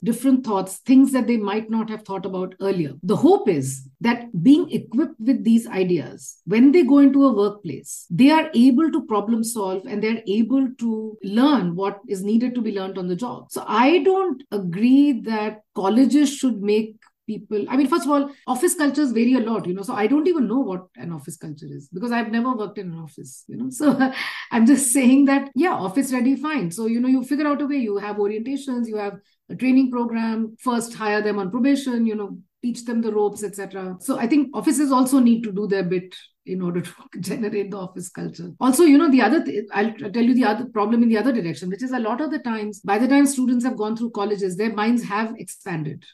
different 0.01 0.45
thoughts 0.45 0.77
things 0.91 1.13
that 1.13 1.27
they 1.27 1.37
might 1.37 1.71
not 1.71 1.89
have 1.89 2.03
thought 2.03 2.27
about 2.27 2.55
earlier. 2.61 2.93
The 3.03 3.17
hope 3.17 3.49
is 3.49 3.89
that 4.01 4.27
being 4.43 4.71
equipped 4.71 5.19
with 5.19 5.45
these 5.45 5.67
ideas 5.67 6.37
when 6.45 6.73
they 6.73 6.83
go 6.83 6.99
into 6.99 7.25
a 7.25 7.33
workplace 7.33 8.07
they 8.11 8.31
are 8.31 8.51
able 8.55 8.91
to 8.93 9.07
problem 9.07 9.43
solve 9.43 9.87
and 9.87 10.03
they're 10.03 10.23
able 10.27 10.69
to 10.79 11.19
learn 11.23 11.75
what 11.75 12.01
is 12.09 12.23
needed 12.23 12.55
to 12.55 12.61
be 12.61 12.73
learned 12.73 12.99
on 12.99 13.09
the 13.09 13.17
job. 13.17 13.47
So 13.51 13.65
i 13.67 13.99
don't 13.99 14.43
agree 14.51 15.21
that 15.23 15.63
colleges 15.75 16.35
should 16.35 16.61
make 16.61 16.97
people. 17.31 17.65
I 17.69 17.77
mean 17.77 17.89
first 17.93 18.07
of 18.07 18.11
all 18.11 18.31
office 18.47 18.75
cultures 18.75 19.13
vary 19.13 19.35
a 19.35 19.41
lot 19.41 19.67
you 19.67 19.75
know 19.75 19.87
so 19.89 19.95
i 20.03 20.07
don't 20.13 20.31
even 20.33 20.49
know 20.53 20.61
what 20.71 20.87
an 20.97 21.13
office 21.13 21.37
culture 21.45 21.71
is 21.79 21.89
because 21.99 22.13
i've 22.19 22.33
never 22.37 22.55
worked 22.61 22.79
in 22.79 22.93
an 22.93 22.99
office 22.99 23.45
you 23.49 23.57
know. 23.57 23.71
So 23.81 24.13
i'm 24.51 24.67
just 24.67 24.93
saying 24.93 25.27
that 25.27 25.51
yeah 25.55 25.75
office 25.89 26.13
ready 26.13 26.37
fine. 26.37 26.71
So 26.71 26.87
you 26.87 27.01
know 27.01 27.09
you 27.17 27.25
figure 27.25 27.47
out 27.47 27.63
a 27.63 27.67
way 27.67 27.77
you 27.77 27.99
have 27.99 28.17
orientations 28.17 28.89
you 28.95 28.97
have 28.97 29.19
a 29.49 29.57
training 29.57 29.91
program 29.91 30.57
first 30.61 30.95
hire 30.95 31.23
them 31.23 31.39
on 31.39 31.51
probation 31.51 32.07
you 32.07 32.15
know 32.15 32.39
teach 32.63 32.85
them 32.85 33.01
the 33.01 33.13
ropes 33.13 33.43
etc 33.43 33.97
so 34.01 34.19
i 34.19 34.27
think 34.33 34.55
offices 34.55 34.93
also 34.93 35.19
need 35.19 35.43
to 35.43 35.53
do 35.61 35.67
their 35.67 35.83
bit 35.93 36.15
in 36.47 36.63
order 36.63 36.81
to 36.81 36.93
generate 37.21 37.71
the 37.71 37.77
office 37.77 38.09
culture. 38.09 38.51
Also, 38.61 38.85
you 38.85 38.99
know, 38.99 39.11
the 39.11 39.23
other, 39.23 39.45
th- 39.45 39.65
I'll 39.73 39.93
tell 39.93 40.23
you 40.23 40.35
the 40.35 40.45
other 40.45 40.67
problem 40.67 41.03
in 41.03 41.09
the 41.09 41.19
other 41.19 41.33
direction, 41.33 41.69
which 41.69 41.83
is 41.83 41.93
a 41.93 41.99
lot 41.99 42.21
of 42.21 42.31
the 42.31 42.39
times, 42.39 42.81
by 42.81 42.99
the 42.99 43.09
time 43.09 43.27
students 43.27 43.65
have 43.65 43.77
gone 43.77 43.97
through 43.97 44.11
colleges, 44.11 44.57
their 44.57 44.73
minds 44.73 45.03
have 45.05 45.35
expanded 45.37 46.05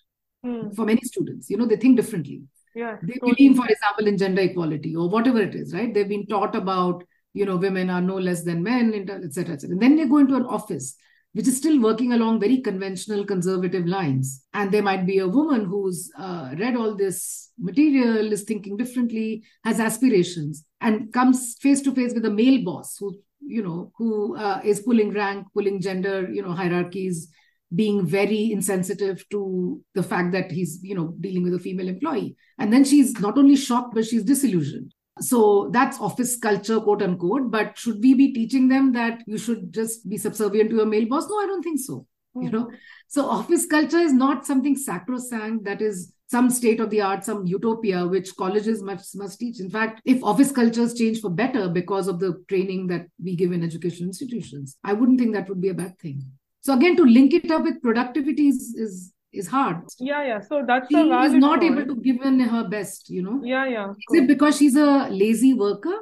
mm. 0.47 0.77
for 0.77 0.85
many 0.85 1.01
students. 1.03 1.51
You 1.51 1.57
know, 1.57 1.67
they 1.67 1.77
think 1.77 1.97
differently. 1.97 2.43
Yeah, 2.75 2.97
they 3.03 3.15
totally. 3.15 3.35
believe, 3.35 3.57
for 3.57 3.67
example, 3.67 4.07
in 4.07 4.19
gender 4.19 4.43
equality 4.43 4.95
or 4.95 5.09
whatever 5.09 5.41
it 5.41 5.55
is, 5.55 5.73
right? 5.75 5.93
They've 5.93 6.09
been 6.09 6.27
taught 6.27 6.55
about, 6.55 7.05
you 7.33 7.47
know, 7.47 7.57
women 7.57 7.91
are 7.91 8.03
no 8.03 8.17
less 8.17 8.45
than 8.45 8.63
men, 8.63 8.93
etc., 8.95 9.55
etc. 9.55 9.71
And 9.71 9.81
then 9.81 9.97
they 9.97 10.07
go 10.07 10.19
into 10.19 10.37
an 10.37 10.45
office 10.45 10.97
which 11.37 11.49
is 11.49 11.59
still 11.59 11.79
working 11.83 12.15
along 12.15 12.41
very 12.41 12.63
conventional 12.63 13.23
conservative 13.23 13.85
lines. 13.85 14.43
And 14.55 14.73
there 14.73 14.83
might 14.83 15.05
be 15.05 15.19
a 15.19 15.29
woman 15.29 15.67
who's 15.67 16.11
uh, 16.19 16.55
read 16.59 16.77
all 16.77 16.97
this 16.97 17.51
material, 17.59 18.33
is 18.33 18.45
thinking 18.45 18.79
differently, 18.79 19.45
has 19.63 19.79
aspirations, 19.79 20.65
and 20.81 21.13
comes 21.13 21.59
face 21.61 21.83
to 21.83 21.95
face 21.95 22.15
with 22.15 22.25
a 22.25 22.31
male 22.31 22.65
boss 22.65 22.97
who, 22.99 23.19
you 23.47 23.63
know, 23.63 23.93
who 23.99 24.35
uh, 24.39 24.63
is 24.65 24.81
pulling 24.81 25.13
rank, 25.13 25.47
pulling 25.53 25.79
gender, 25.79 26.27
you 26.33 26.41
know, 26.41 26.53
hierarchies, 26.53 27.29
being 27.75 28.07
very 28.07 28.53
insensitive 28.53 29.25
to 29.31 29.81
the 29.95 30.03
fact 30.03 30.33
that 30.33 30.51
he's 30.51 30.79
you 30.83 30.95
know 30.95 31.15
dealing 31.21 31.43
with 31.43 31.55
a 31.55 31.59
female 31.59 31.89
employee. 31.89 32.37
And 32.59 32.73
then 32.73 32.85
she's 32.85 33.19
not 33.21 33.39
only 33.39 33.57
shocked 33.57 33.95
but 33.95 34.07
she's 34.07 34.25
disillusioned. 34.25 34.93
So 35.21 35.71
that's 35.73 36.01
office 36.01 36.37
culture 36.37 36.81
quote 36.81 37.03
unquote. 37.03 37.51
But 37.51 37.79
should 37.79 38.03
we 38.03 38.15
be 38.15 38.33
teaching 38.33 38.69
them 38.69 38.93
that 38.93 39.23
you 39.27 39.39
should 39.39 39.73
just 39.73 40.09
be 40.09 40.19
subservient 40.19 40.71
to 40.71 40.81
a 40.81 40.87
male 40.87 41.09
boss? 41.09 41.29
No 41.29 41.39
i 41.39 41.47
don't 41.47 41.63
think 41.63 41.81
so 41.81 42.07
mm-hmm. 42.37 42.43
you 42.47 42.51
know? 42.51 42.71
So 43.09 43.27
office 43.29 43.67
culture 43.67 43.99
is 43.99 44.13
not 44.13 44.47
something 44.47 44.77
sacrosanct. 44.77 45.65
That 45.65 45.81
is 45.81 46.13
some 46.29 46.51
state 46.51 46.81
of 46.81 46.91
the 46.91 47.01
art 47.01 47.25
some 47.25 47.47
utopia 47.47 48.05
which 48.05 48.35
colleges 48.37 48.83
must 48.83 49.17
must 49.17 49.39
teach. 49.39 49.61
In 49.61 49.71
fact 49.71 50.01
if 50.05 50.23
office 50.25 50.53
cultures 50.53 50.95
change 50.95 51.21
for 51.21 51.31
better 51.31 51.69
because 51.69 52.09
of 52.09 52.19
the 52.19 52.43
training 52.49 52.89
that 52.89 53.07
we 53.23 53.37
give 53.37 53.53
in 53.53 53.63
education 53.63 54.07
institutions 54.09 54.77
i 54.83 54.93
wouldn't 54.93 55.21
think 55.21 55.35
that 55.35 55.49
would 55.49 55.61
be 55.61 55.69
a 55.69 55.75
bad 55.75 55.97
thing 56.01 56.25
so 56.67 56.73
again, 56.73 56.97
to 56.97 57.05
link 57.05 57.33
it 57.33 57.49
up 57.49 57.63
with 57.63 57.81
productivity 57.81 58.49
is 58.49 58.75
is, 58.77 59.13
is 59.33 59.47
hard. 59.47 59.77
Yeah, 60.01 60.27
yeah. 60.27 60.41
So 60.41 60.65
that's 60.67 60.89
she 60.91 60.97
is 60.97 61.33
not 61.35 61.61
point. 61.61 61.79
able 61.79 61.95
to 61.95 62.01
give 62.01 62.23
in 62.23 62.41
her 62.41 62.69
best. 62.69 63.09
You 63.09 63.23
know. 63.23 63.41
Yeah, 63.45 63.67
yeah. 63.69 63.91
Is 63.91 64.23
it 64.23 64.27
because 64.27 64.57
she's 64.59 64.75
a 64.75 65.09
lazy 65.09 65.55
worker, 65.55 65.97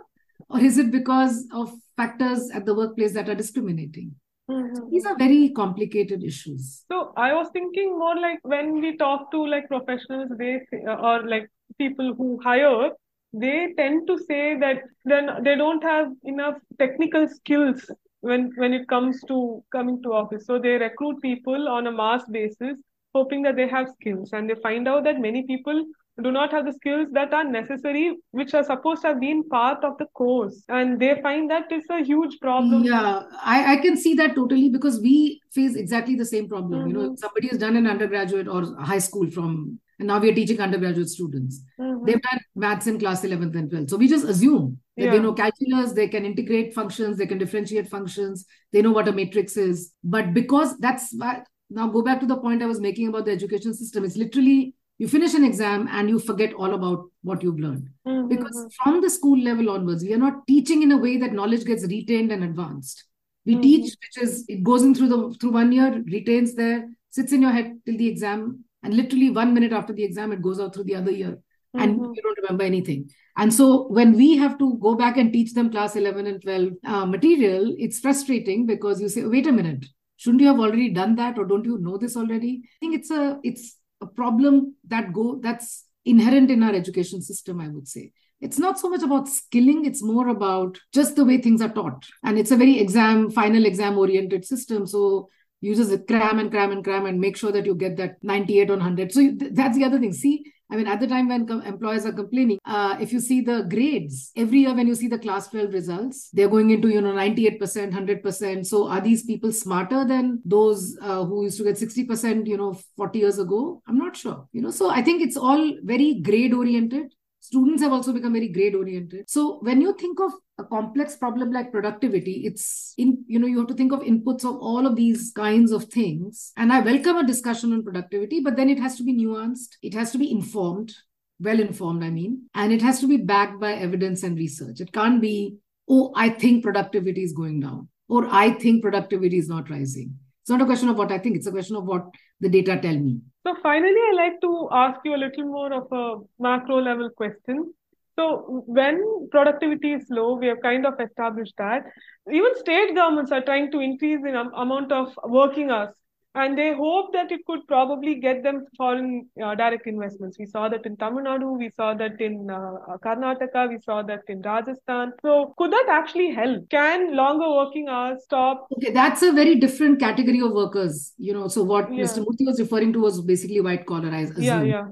or 0.49 0.61
is 0.61 0.79
it 0.79 0.91
because 0.91 1.47
of 1.53 1.71
factors 1.99 2.51
at 2.51 2.65
the 2.65 2.75
workplace 2.75 3.13
that 3.13 3.29
are 3.29 3.35
discriminating? 3.35 4.15
Mm-hmm. 4.51 4.89
These 4.91 5.05
are 5.05 5.19
very 5.19 5.51
complicated 5.51 6.25
issues. 6.25 6.85
So 6.91 7.13
I 7.15 7.35
was 7.35 7.49
thinking 7.53 7.99
more 7.99 8.17
like 8.17 8.39
when 8.43 8.81
we 8.81 8.97
talk 8.97 9.31
to 9.33 9.47
like 9.47 9.69
professionals, 9.69 10.31
they 10.39 10.61
or 10.87 11.29
like 11.29 11.51
people 11.77 12.15
who 12.15 12.41
hire, 12.43 12.89
they 13.35 13.75
tend 13.77 14.07
to 14.07 14.17
say 14.17 14.59
that 14.61 14.81
then 15.05 15.29
they 15.43 15.57
don't 15.57 15.85
have 15.85 16.09
enough 16.25 16.57
technical 16.79 17.29
skills 17.29 17.87
when 18.31 18.51
when 18.57 18.73
it 18.73 18.89
comes 18.89 19.21
to 19.29 19.39
coming 19.77 20.03
to 20.03 20.13
office 20.23 20.47
so 20.47 20.59
they 20.59 20.77
recruit 20.85 21.21
people 21.23 21.69
on 21.69 21.87
a 21.87 21.93
mass 21.93 22.25
basis 22.37 22.79
hoping 23.15 23.43
that 23.43 23.57
they 23.57 23.69
have 23.69 23.89
skills 23.91 24.33
and 24.33 24.51
they 24.51 24.57
find 24.63 24.89
out 24.89 25.05
that 25.05 25.21
many 25.21 25.43
people 25.51 25.85
do 26.23 26.31
not 26.31 26.53
have 26.53 26.65
the 26.65 26.73
skills 26.73 27.09
that 27.13 27.35
are 27.35 27.45
necessary 27.45 28.17
which 28.31 28.55
are 28.55 28.63
supposed 28.65 29.03
to 29.03 29.09
have 29.09 29.21
been 29.21 29.43
part 29.49 29.85
of 29.85 29.97
the 29.99 30.07
course 30.15 30.63
and 30.69 31.01
they 31.01 31.21
find 31.23 31.51
that 31.51 31.71
it's 31.71 31.91
a 31.91 32.03
huge 32.05 32.39
problem 32.41 32.85
yeah 32.85 33.23
i, 33.43 33.75
I 33.75 33.77
can 33.77 33.97
see 33.97 34.15
that 34.15 34.35
totally 34.35 34.69
because 34.69 35.01
we 35.01 35.41
face 35.53 35.75
exactly 35.75 36.15
the 36.15 36.31
same 36.35 36.49
problem 36.49 36.81
mm-hmm. 36.81 36.89
you 36.89 36.95
know 36.95 37.09
mm-hmm. 37.09 37.25
somebody 37.27 37.49
has 37.49 37.59
done 37.59 37.77
an 37.77 37.87
undergraduate 37.87 38.49
or 38.49 38.77
high 38.93 39.03
school 39.09 39.31
from 39.31 39.81
and 39.99 40.09
now 40.09 40.19
we 40.19 40.31
are 40.31 40.35
teaching 40.35 40.61
undergraduate 40.61 41.09
students 41.09 41.61
mm-hmm. 41.79 42.05
they've 42.05 42.23
done 42.23 42.41
maths 42.55 42.87
in 42.87 42.99
class 42.99 43.23
11th 43.23 43.55
and 43.57 43.71
12th 43.71 43.91
so 43.91 43.97
we 43.97 44.09
just 44.09 44.25
assume 44.27 44.79
yeah. 44.97 45.11
They 45.11 45.19
know 45.19 45.33
calculus, 45.33 45.93
they 45.93 46.07
can 46.07 46.25
integrate 46.25 46.73
functions, 46.73 47.19
they 47.19 47.27
can 47.27 47.39
differentiate 47.39 47.89
functions, 47.89 48.47
they 48.73 48.81
know 48.81 48.93
what 48.93 49.09
a 49.09 49.13
matrix 49.13 49.57
is. 49.57 49.93
But 50.05 50.33
because 50.33 50.79
that's 50.79 51.13
why, 51.17 51.43
now 51.69 51.89
go 51.89 52.03
back 52.03 52.21
to 52.21 52.27
the 52.27 52.37
point 52.37 52.63
I 52.63 52.67
was 52.67 52.81
making 52.81 53.09
about 53.09 53.25
the 53.25 53.33
education 53.33 53.75
system. 53.75 54.05
It's 54.05 54.17
literally 54.17 54.75
you 54.99 55.09
finish 55.09 55.35
an 55.35 55.45
exam 55.45 55.89
and 55.91 56.09
you 56.09 56.21
forget 56.21 56.55
all 56.55 56.75
about 56.75 57.11
what 57.23 57.43
you've 57.43 57.59
learned. 57.59 57.89
Mm-hmm. 58.07 58.29
Because 58.29 58.69
from 58.83 59.01
the 59.01 59.11
school 59.11 59.39
level 59.39 59.71
onwards, 59.71 60.05
we 60.05 60.15
are 60.15 60.19
not 60.19 60.47
teaching 60.47 60.85
in 60.85 60.93
a 60.93 60.97
way 60.97 61.17
that 61.17 61.33
knowledge 61.33 61.65
gets 61.65 61.85
retained 61.85 62.31
and 62.31 62.45
advanced. 62.45 63.05
We 63.45 63.55
mm-hmm. 63.55 63.63
teach, 63.63 63.95
which 64.01 64.23
is 64.23 64.45
it 64.47 64.63
goes 64.63 64.83
in 64.83 64.95
through 64.95 65.09
the 65.09 65.37
through 65.41 65.51
one 65.51 65.73
year, 65.73 66.03
retains 66.07 66.55
there, 66.55 66.89
sits 67.11 67.33
in 67.33 67.43
your 67.43 67.51
head 67.51 67.81
till 67.85 67.97
the 67.97 68.07
exam, 68.07 68.65
and 68.85 68.95
literally 68.95 69.31
one 69.31 69.55
minute 69.55 69.73
after 69.73 69.93
the 69.93 70.05
exam, 70.05 70.31
it 70.33 70.43
goes 70.43 70.61
out 70.61 70.75
through 70.75 70.85
the 70.85 70.95
other 70.95 71.11
year 71.11 71.39
and 71.75 71.97
mm-hmm. 71.99 72.13
you 72.15 72.23
don't 72.23 72.39
remember 72.39 72.65
anything. 72.65 73.11
And 73.37 73.53
so 73.53 73.89
when 73.89 74.13
we 74.13 74.37
have 74.37 74.59
to 74.59 74.79
go 74.81 74.95
back 74.95 75.17
and 75.17 75.33
teach 75.33 75.55
them 75.55 75.71
class 75.71 75.97
11 75.97 76.27
and 76.27 76.43
12 76.43 76.69
uh, 76.87 77.07
material, 77.07 77.75
it's 77.79 77.99
frustrating 77.99 78.67
because 78.67 79.01
you 79.01 79.09
say, 79.09 79.25
wait 79.25 79.47
a 79.47 79.53
minute, 79.53 79.87
shouldn't 80.17 80.41
you 80.41 80.47
have 80.47 80.61
already 80.61 80.91
done 80.91 81.17
that 81.17 81.39
or 81.39 81.45
don't 81.45 81.65
you 81.65 81.79
know 81.79 81.99
this 81.99 82.17
already? 82.17 82.63
I 82.65 82.77
think 82.81 82.95
it's 82.95 83.11
a 83.11 83.41
it's 83.43 83.77
a 84.01 84.07
problem 84.07 84.77
that 84.89 85.13
go 85.13 85.41
that's 85.43 85.85
inherent 86.05 86.51
in 86.51 86.63
our 86.63 86.75
education 86.75 87.23
system, 87.23 87.61
I 87.61 87.69
would 87.69 87.89
say. 87.89 88.13
It's 88.41 88.59
not 88.59 88.79
so 88.79 88.91
much 88.91 89.03
about 89.03 89.29
skilling, 89.29 89.87
it's 89.87 90.03
more 90.03 90.29
about 90.29 90.79
just 90.93 91.17
the 91.17 91.25
way 91.25 91.39
things 91.39 91.63
are 91.63 91.73
taught. 91.73 92.05
And 92.23 92.39
it's 92.39 92.51
a 92.51 92.57
very 92.57 92.79
exam, 92.79 93.31
final 93.31 93.65
exam 93.65 93.97
oriented 93.97 94.45
system. 94.45 94.87
So 94.87 95.29
you 95.65 95.75
just 95.75 96.07
cram 96.07 96.39
and 96.39 96.51
cram 96.51 96.73
and 96.73 96.85
cram 96.85 97.07
and 97.07 97.19
make 97.19 97.37
sure 97.37 97.51
that 97.51 97.65
you 97.65 97.75
get 97.75 97.97
that 97.97 98.23
98 98.23 98.71
on 98.71 98.79
100. 98.79 99.13
So 99.13 99.21
you, 99.21 99.37
that's 99.37 99.77
the 99.77 99.85
other 99.85 99.99
thing. 99.99 100.13
See, 100.13 100.45
I 100.71 100.77
mean, 100.77 100.87
at 100.87 101.01
the 101.01 101.07
time 101.07 101.29
when 101.29 101.47
com- 101.47 101.63
employers 101.63 102.05
are 102.05 102.13
complaining, 102.13 102.59
uh, 102.67 102.97
if 103.01 103.13
you 103.13 103.21
see 103.21 103.41
the 103.41 103.63
grades, 103.63 104.31
every 104.37 104.61
year 104.61 104.75
when 104.75 104.87
you 104.87 104.95
see 104.95 105.09
the 105.09 105.19
class 105.19 105.49
12 105.49 105.73
results, 105.73 106.29
they're 106.35 106.49
going 106.49 106.71
into, 106.71 106.89
you 106.89 107.01
know, 107.01 107.13
98%, 107.13 107.59
100%. 107.59 108.67
So 108.67 108.89
are 108.89 109.01
these 109.01 109.25
people 109.25 109.53
smarter 109.53 110.05
than 110.05 110.43
those 110.45 110.99
uh, 111.01 111.25
who 111.25 111.45
used 111.45 111.57
to 111.59 111.65
get 111.65 111.77
60%, 111.77 112.47
you 112.47 112.59
know, 112.59 112.79
40 112.99 113.19
years 113.19 113.39
ago? 113.39 113.83
I'm 113.89 113.97
not 113.99 114.17
sure. 114.17 114.47
You 114.53 114.61
know, 114.61 114.71
so 114.71 114.91
I 114.91 115.01
think 115.01 115.23
it's 115.23 115.37
all 115.37 115.73
very 115.83 116.21
grade 116.21 116.53
oriented 116.53 117.15
students 117.41 117.83
have 117.83 117.93
also 117.93 118.11
become 118.11 118.33
very 118.33 118.49
grade 118.49 118.75
oriented 118.75 119.29
so 119.29 119.59
when 119.61 119.79
you 119.79 119.95
think 119.99 120.19
of 120.19 120.33
a 120.59 120.65
complex 120.65 121.17
problem 121.17 121.53
like 121.53 121.73
productivity 121.73 122.43
it's 122.47 122.95
in 122.97 123.25
you 123.27 123.39
know 123.39 123.47
you 123.47 123.59
have 123.59 123.67
to 123.67 123.75
think 123.75 123.93
of 123.93 124.01
inputs 124.01 124.45
of 124.45 124.57
all 124.57 124.87
of 124.87 124.95
these 124.95 125.33
kinds 125.35 125.73
of 125.73 125.85
things 125.85 126.53
and 126.57 126.73
i 126.73 126.79
welcome 126.79 127.17
a 127.17 127.27
discussion 127.27 127.73
on 127.73 127.83
productivity 127.83 128.41
but 128.41 128.55
then 128.55 128.71
it 128.71 128.79
has 128.79 128.97
to 128.97 129.03
be 129.03 129.13
nuanced 129.13 129.77
it 129.83 129.93
has 129.93 130.13
to 130.13 130.19
be 130.19 130.31
informed 130.31 130.93
well 131.41 131.61
informed, 131.61 132.05
I 132.05 132.11
mean, 132.11 132.49
and 132.55 132.73
it 132.73 132.83
has 132.83 133.01
to 133.01 133.07
be 133.07 133.17
backed 133.17 133.61
by 133.61 133.75
evidence 133.75 134.23
and 134.23 134.37
research. 134.37 134.81
It 134.81 134.93
can't 134.93 135.21
be, 135.21 135.57
oh, 135.89 136.13
I 136.15 136.31
think 136.31 136.63
productivity 136.63 137.23
is 137.23 137.33
going 137.33 137.61
down, 137.61 137.89
or 138.09 138.27
I 138.31 138.53
think 138.53 138.83
productivity 138.83 139.39
is 139.39 139.49
not 139.49 139.71
rising. 139.71 140.17
It's 140.43 140.51
not 140.51 140.63
a 140.63 140.67
question 140.67 140.89
of 140.89 140.97
what 140.97 141.11
I 141.11 141.19
think, 141.19 141.37
it's 141.37 141.47
a 141.47 141.53
question 141.53 141.77
of 141.77 141.85
what 141.85 142.07
the 142.41 142.49
data 142.49 142.79
tell 142.81 142.97
me. 142.97 143.21
So, 143.47 143.55
finally, 143.63 143.91
I 143.91 144.13
like 144.15 144.41
to 144.43 144.69
ask 144.73 145.01
you 145.05 145.15
a 145.15 145.19
little 145.19 145.45
more 145.45 145.73
of 145.73 145.87
a 145.93 146.43
macro 146.43 146.81
level 146.81 147.11
question. 147.11 147.73
So, 148.17 148.63
when 148.67 149.29
productivity 149.31 149.93
is 149.93 150.07
low, 150.09 150.35
we 150.35 150.47
have 150.47 150.61
kind 150.63 150.87
of 150.87 151.01
established 151.01 151.55
that. 151.59 151.85
Even 152.31 152.57
state 152.57 152.95
governments 152.95 153.33
are 153.33 153.43
trying 153.43 153.71
to 153.73 153.81
increase 153.81 154.21
the 154.23 154.39
amount 154.55 154.93
of 154.93 155.19
working 155.25 155.71
hours 155.71 155.95
and 156.37 156.59
they 156.59 156.75
hope 156.75 157.13
that 157.13 157.31
it 157.31 157.41
could 157.47 157.61
probably 157.69 158.17
get 158.17 158.43
them 158.43 158.65
foreign 158.77 159.29
uh, 159.43 159.55
direct 159.55 159.87
investments. 159.87 160.37
We 160.39 160.47
saw 160.47 160.69
that 160.69 160.85
in 160.85 160.97
Tamil 160.97 161.25
Nadu, 161.25 161.57
we 161.57 161.71
saw 161.71 161.95
that 161.95 162.21
in 162.21 162.51
uh, 162.51 162.97
Karnataka, 163.05 163.69
we 163.69 163.79
saw 163.81 164.03
that 164.03 164.23
in 164.29 164.43
Rajasthan. 164.43 165.13
So, 165.23 165.55
could 165.57 165.73
that 165.73 165.87
actually 165.89 166.33
help? 166.33 166.69
Can 166.71 167.15
longer 167.15 167.49
working 167.49 167.89
hours 167.89 168.25
stop? 168.25 168.67
Okay, 168.77 168.91
that's 168.91 169.23
a 169.23 169.33
very 169.33 169.55
different 169.57 170.01
category 170.01 170.41
of 170.41 170.53
workers. 170.53 171.13
You 171.19 171.35
know, 171.35 171.47
so 171.47 171.63
what 171.63 171.93
yeah. 171.93 172.05
Mr. 172.05 172.25
Murthy 172.25 172.47
was 172.47 172.59
referring 172.59 172.93
to 172.95 173.01
was 173.01 173.21
basically 173.21 173.61
white 173.61 173.87
collar. 173.87 174.11
I 174.11 174.23
assume. 174.23 174.43
Yeah, 174.43 174.63
yeah. 174.63 174.85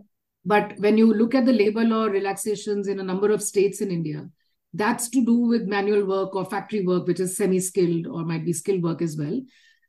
But 0.45 0.75
when 0.79 0.99
you 0.99 1.13
look 1.13 1.35
at 1.35 1.47
the 1.47 1.53
labor 1.53 1.85
law 1.85 2.05
relaxations 2.05 2.89
in 2.89 2.99
a 2.99 3.05
number 3.05 3.31
of 3.31 3.43
states 3.43 3.81
in 3.81 3.91
India, 3.91 4.29
that's 4.75 5.09
to 5.11 5.25
do 5.25 5.35
with 5.35 5.69
manual 5.69 6.05
work 6.07 6.35
or 6.35 6.45
factory 6.45 6.85
work, 6.85 7.07
which 7.07 7.21
is 7.21 7.37
semi 7.37 7.61
skilled 7.61 8.07
or 8.07 8.25
might 8.25 8.45
be 8.45 8.53
skilled 8.53 8.83
work 8.83 9.03
as 9.03 9.17
well. 9.17 9.41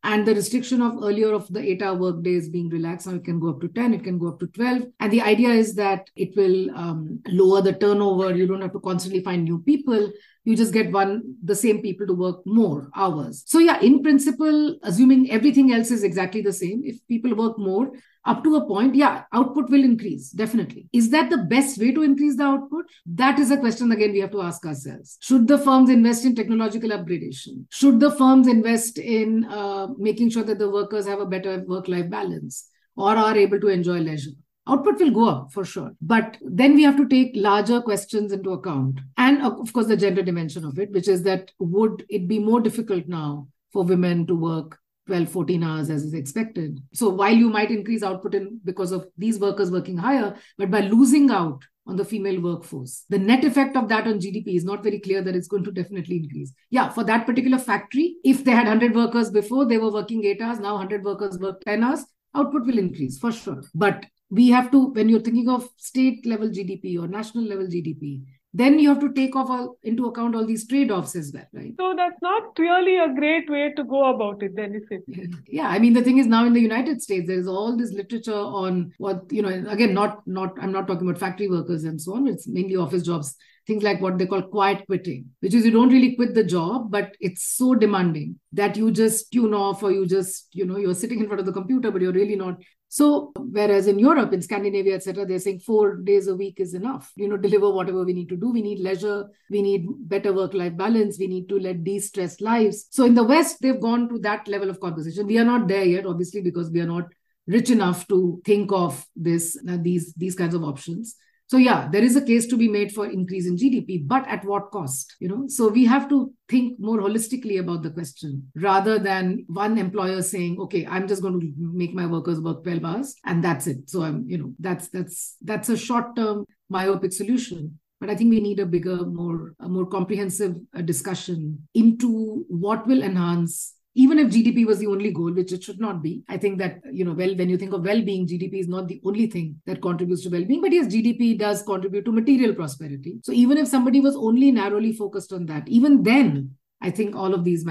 And 0.05 0.27
the 0.27 0.35
restriction 0.35 0.81
of 0.81 1.01
earlier 1.01 1.33
of 1.33 1.47
the 1.47 1.61
eight 1.61 1.81
hour 1.81 1.95
work 1.95 2.23
day 2.23 2.33
is 2.33 2.49
being 2.49 2.67
relaxed. 2.67 3.07
Now 3.07 3.15
it 3.15 3.23
can 3.23 3.39
go 3.39 3.51
up 3.51 3.61
to 3.61 3.69
10 3.69 3.93
it 3.93 4.03
can 4.03 4.19
go 4.19 4.27
up 4.27 4.39
to 4.41 4.47
12 4.47 4.83
and 4.99 5.13
the 5.13 5.21
idea 5.21 5.49
is 5.49 5.75
that 5.75 6.09
it 6.17 6.35
will 6.35 6.75
um, 6.75 7.21
lower 7.27 7.61
the 7.61 7.71
turnover. 7.71 8.35
You 8.35 8.45
don't 8.45 8.61
have 8.61 8.73
to 8.73 8.81
constantly 8.81 9.23
find 9.23 9.45
new 9.45 9.59
people 9.59 10.11
you 10.43 10.55
just 10.55 10.73
get 10.73 10.91
one 10.91 11.21
the 11.43 11.55
same 11.55 11.81
people 11.81 12.05
to 12.05 12.13
work 12.13 12.45
more 12.45 12.89
hours 12.95 13.43
so 13.45 13.59
yeah 13.59 13.79
in 13.81 14.01
principle 14.01 14.77
assuming 14.83 15.29
everything 15.31 15.73
else 15.73 15.91
is 15.91 16.03
exactly 16.03 16.41
the 16.41 16.53
same 16.53 16.81
if 16.83 16.97
people 17.07 17.35
work 17.35 17.57
more 17.57 17.91
up 18.25 18.43
to 18.43 18.55
a 18.55 18.65
point, 18.65 18.95
yeah, 18.95 19.23
output 19.33 19.69
will 19.69 19.83
increase, 19.83 20.29
definitely. 20.29 20.87
Is 20.93 21.09
that 21.09 21.29
the 21.29 21.39
best 21.39 21.77
way 21.77 21.91
to 21.91 22.03
increase 22.03 22.37
the 22.37 22.43
output? 22.43 22.85
That 23.05 23.37
is 23.37 23.51
a 23.51 23.57
question 23.57 23.91
again 23.91 24.13
we 24.13 24.19
have 24.19 24.31
to 24.31 24.41
ask 24.41 24.65
ourselves. 24.65 25.17
Should 25.21 25.47
the 25.47 25.57
firms 25.57 25.89
invest 25.89 26.23
in 26.23 26.35
technological 26.35 26.91
upgradation? 26.91 27.65
Should 27.69 27.99
the 27.99 28.11
firms 28.11 28.47
invest 28.47 28.97
in 28.97 29.43
uh, 29.45 29.87
making 29.97 30.29
sure 30.29 30.43
that 30.43 30.59
the 30.59 30.69
workers 30.69 31.05
have 31.05 31.19
a 31.19 31.25
better 31.25 31.63
work 31.67 31.89
life 31.89 32.09
balance 32.09 32.69
or 32.95 33.09
are 33.09 33.35
able 33.35 33.59
to 33.59 33.67
enjoy 33.67 33.99
leisure? 33.99 34.31
Output 34.67 34.99
will 34.99 35.11
go 35.11 35.27
up 35.27 35.51
for 35.51 35.65
sure. 35.65 35.91
But 36.01 36.37
then 36.41 36.75
we 36.75 36.83
have 36.83 36.97
to 36.97 37.07
take 37.07 37.31
larger 37.35 37.81
questions 37.81 38.31
into 38.31 38.51
account. 38.51 38.99
And 39.17 39.41
of 39.41 39.71
course 39.73 39.87
the 39.87 39.97
gender 39.97 40.23
dimension 40.23 40.65
of 40.65 40.79
it 40.79 40.91
which 40.91 41.07
is 41.07 41.23
that 41.23 41.51
would 41.59 42.05
it 42.09 42.27
be 42.27 42.39
more 42.39 42.61
difficult 42.61 43.07
now 43.07 43.47
for 43.71 43.83
women 43.83 44.25
to 44.27 44.35
work 44.35 44.79
12 45.07 45.29
14 45.29 45.63
hours 45.63 45.89
as 45.89 46.03
is 46.03 46.13
expected? 46.13 46.81
So 46.93 47.09
while 47.09 47.33
you 47.33 47.49
might 47.49 47.71
increase 47.71 48.03
output 48.03 48.35
in 48.35 48.59
because 48.63 48.91
of 48.91 49.07
these 49.17 49.39
workers 49.39 49.71
working 49.71 49.97
higher 49.97 50.35
but 50.57 50.71
by 50.71 50.81
losing 50.81 51.29
out 51.29 51.63
on 51.85 51.97
the 51.97 52.05
female 52.05 52.39
workforce 52.39 53.03
the 53.09 53.19
net 53.19 53.43
effect 53.43 53.75
of 53.75 53.89
that 53.89 54.07
on 54.07 54.13
gdp 54.13 54.55
is 54.55 54.63
not 54.63 54.81
very 54.81 55.01
clear 55.01 55.21
that 55.21 55.35
it's 55.35 55.49
going 55.49 55.65
to 55.65 55.71
definitely 55.71 56.15
increase. 56.15 56.53
Yeah 56.69 56.87
for 56.87 57.03
that 57.03 57.25
particular 57.25 57.57
factory 57.57 58.15
if 58.23 58.45
they 58.45 58.51
had 58.51 58.67
100 58.67 58.95
workers 58.95 59.29
before 59.29 59.65
they 59.65 59.77
were 59.77 59.91
working 59.91 60.23
8 60.23 60.41
hours 60.41 60.59
now 60.59 60.75
100 60.75 61.03
workers 61.03 61.37
work 61.39 61.59
10 61.65 61.83
hours 61.83 62.05
output 62.35 62.65
will 62.65 62.77
increase 62.77 63.17
for 63.17 63.31
sure. 63.31 63.61
But 63.73 64.05
we 64.29 64.49
have 64.49 64.71
to 64.71 64.87
when 64.93 65.09
you're 65.09 65.19
thinking 65.19 65.49
of 65.49 65.67
state 65.77 66.25
level 66.25 66.49
gdp 66.49 66.99
or 66.99 67.07
national 67.07 67.43
level 67.43 67.65
gdp 67.65 68.21
then 68.55 68.77
you 68.77 68.87
have 68.87 68.99
to 68.99 69.11
take 69.13 69.35
off 69.35 69.49
all, 69.49 69.79
into 69.81 70.05
account 70.05 70.35
all 70.35 70.45
these 70.45 70.67
trade-offs 70.67 71.15
as 71.15 71.31
well 71.33 71.45
right? 71.53 71.73
So 71.79 71.95
that's 71.97 72.21
not 72.21 72.57
really 72.59 72.97
a 72.99 73.11
great 73.11 73.49
way 73.49 73.73
to 73.75 73.83
go 73.83 74.13
about 74.13 74.43
it 74.43 74.55
then 74.55 74.75
is 74.75 74.83
it? 74.91 75.03
Yeah 75.47 75.67
i 75.67 75.79
mean 75.79 75.93
the 75.93 76.03
thing 76.03 76.17
is 76.17 76.27
now 76.27 76.45
in 76.45 76.53
the 76.53 76.61
united 76.61 77.01
states 77.01 77.27
there 77.27 77.39
is 77.39 77.47
all 77.47 77.75
this 77.75 77.91
literature 77.91 78.33
on 78.33 78.93
what 78.97 79.23
you 79.31 79.41
know 79.41 79.49
again 79.69 79.93
not 79.93 80.25
not 80.27 80.53
i'm 80.61 80.71
not 80.71 80.87
talking 80.87 81.09
about 81.09 81.19
factory 81.19 81.47
workers 81.47 81.83
and 81.83 81.99
so 81.99 82.15
on 82.15 82.27
it's 82.27 82.47
mainly 82.47 82.75
office 82.75 83.03
jobs 83.03 83.35
things 83.65 83.83
like 83.83 84.01
what 84.01 84.17
they 84.17 84.25
call 84.25 84.41
quiet 84.41 84.85
quitting, 84.85 85.25
which 85.39 85.53
is 85.53 85.65
you 85.65 85.71
don't 85.71 85.91
really 85.91 86.15
quit 86.15 86.33
the 86.33 86.43
job, 86.43 86.91
but 86.91 87.15
it's 87.19 87.43
so 87.43 87.73
demanding 87.73 88.39
that 88.51 88.75
you 88.75 88.91
just 88.91 89.31
tune 89.31 89.53
off 89.53 89.83
or 89.83 89.91
you 89.91 90.05
just, 90.05 90.47
you 90.53 90.65
know, 90.65 90.77
you're 90.77 90.93
sitting 90.93 91.19
in 91.19 91.27
front 91.27 91.39
of 91.39 91.45
the 91.45 91.53
computer, 91.53 91.91
but 91.91 92.01
you're 92.01 92.11
really 92.11 92.35
not 92.35 92.57
so, 92.93 93.31
whereas 93.35 93.87
in 93.87 93.97
Europe, 93.97 94.33
in 94.33 94.43
Scandinavia, 94.43 94.93
etc., 94.93 95.25
they're 95.25 95.39
saying 95.39 95.61
four 95.61 95.95
days 95.95 96.27
a 96.27 96.35
week 96.35 96.59
is 96.59 96.75
enough. 96.75 97.11
You 97.15 97.27
know, 97.27 97.37
deliver 97.37 97.71
whatever 97.71 98.05
we 98.05 98.13
need 98.13 98.29
to 98.29 98.37
do. 98.37 98.51
We 98.51 98.61
need 98.61 98.81
leisure. 98.81 99.31
We 99.49 99.63
need 99.63 99.87
better 100.07 100.31
work-life 100.31 100.77
balance. 100.77 101.17
We 101.17 101.25
need 101.25 101.49
to 101.49 101.57
let 101.57 101.83
de-stress 101.83 102.39
lives. 102.39 102.85
So, 102.91 103.05
in 103.05 103.15
the 103.15 103.23
West, 103.23 103.63
they've 103.63 103.81
gone 103.81 104.09
to 104.09 104.19
that 104.19 104.47
level 104.47 104.69
of 104.69 104.79
conversation. 104.79 105.25
We 105.25 105.39
are 105.39 105.43
not 105.43 105.67
there 105.67 105.83
yet, 105.83 106.05
obviously, 106.05 106.41
because 106.41 106.69
we 106.69 106.81
are 106.81 106.85
not 106.85 107.05
rich 107.47 107.71
enough 107.71 108.07
to 108.09 108.39
think 108.45 108.71
of 108.71 109.03
this 109.15 109.57
uh, 109.67 109.77
these 109.81 110.13
these 110.13 110.35
kinds 110.35 110.53
of 110.53 110.63
options. 110.63 111.15
So 111.47 111.57
yeah, 111.57 111.87
there 111.91 112.03
is 112.03 112.15
a 112.15 112.25
case 112.25 112.47
to 112.47 112.57
be 112.57 112.67
made 112.67 112.91
for 112.91 113.05
increase 113.05 113.45
in 113.45 113.57
GDP, 113.57 114.07
but 114.07 114.27
at 114.27 114.43
what 114.45 114.71
cost? 114.71 115.15
You 115.19 115.27
know, 115.27 115.43
so 115.47 115.67
we 115.67 115.85
have 115.85 116.09
to 116.09 116.33
think 116.49 116.79
more 116.79 116.99
holistically 116.99 117.59
about 117.59 117.83
the 117.83 117.91
question 117.91 118.49
rather 118.55 118.97
than 118.97 119.45
one 119.47 119.77
employer 119.77 120.21
saying, 120.21 120.59
"Okay, 120.59 120.85
I'm 120.87 121.07
just 121.07 121.21
going 121.21 121.39
to 121.39 121.53
make 121.57 121.93
my 121.93 122.05
workers 122.05 122.39
work 122.39 122.63
12 122.63 122.85
hours 122.85 123.15
and 123.25 123.43
that's 123.43 123.67
it." 123.67 123.89
So 123.89 124.03
I'm, 124.03 124.25
you 124.27 124.37
know, 124.37 124.53
that's 124.59 124.89
that's 124.89 125.35
that's 125.41 125.69
a 125.69 125.77
short-term 125.77 126.45
myopic 126.69 127.13
solution. 127.13 127.79
But 127.99 128.09
I 128.09 128.15
think 128.15 128.31
we 128.31 128.41
need 128.41 128.59
a 128.59 128.65
bigger, 128.65 129.05
more 129.05 129.53
a 129.59 129.69
more 129.69 129.85
comprehensive 129.85 130.55
uh, 130.75 130.81
discussion 130.81 131.67
into 131.73 132.45
what 132.49 132.87
will 132.87 133.03
enhance 133.03 133.75
even 133.95 134.17
if 134.17 134.31
GDP 134.31 134.65
was 134.65 134.79
the 134.79 134.87
only 134.87 135.11
goal, 135.11 135.31
which 135.31 135.51
it 135.51 135.63
should 135.63 135.79
not 135.79 136.01
be, 136.01 136.23
I 136.27 136.37
think 136.37 136.57
that, 136.59 136.79
you 136.91 137.05
know, 137.05 137.13
well, 137.13 137.35
when 137.35 137.49
you 137.49 137.57
think 137.57 137.73
of 137.73 137.85
well 137.85 138.01
being, 138.01 138.27
GDP 138.27 138.59
is 138.59 138.67
not 138.67 138.87
the 138.87 138.99
only 139.05 139.27
thing 139.27 139.61
that 139.65 139.81
contributes 139.81 140.23
to 140.23 140.29
well 140.29 140.43
being. 140.43 140.61
But 140.61 140.71
yes, 140.71 140.87
GDP 140.87 141.37
does 141.37 141.61
contribute 141.61 142.05
to 142.05 142.11
material 142.11 142.55
prosperity. 142.55 143.19
So 143.23 143.31
even 143.31 143.57
if 143.57 143.67
somebody 143.67 144.01
was 144.01 144.15
only 144.15 144.51
narrowly 144.51 144.93
focused 144.93 145.31
on 145.31 145.45
that, 145.47 145.67
even 145.67 146.01
then, 146.03 146.55
I 146.81 146.89
think 146.89 147.15
all 147.15 147.33
of 147.33 147.43
these 147.43 147.65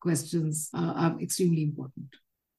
questions 0.00 0.70
uh, 0.74 0.92
are 0.96 1.20
extremely 1.20 1.62
important. 1.62 2.06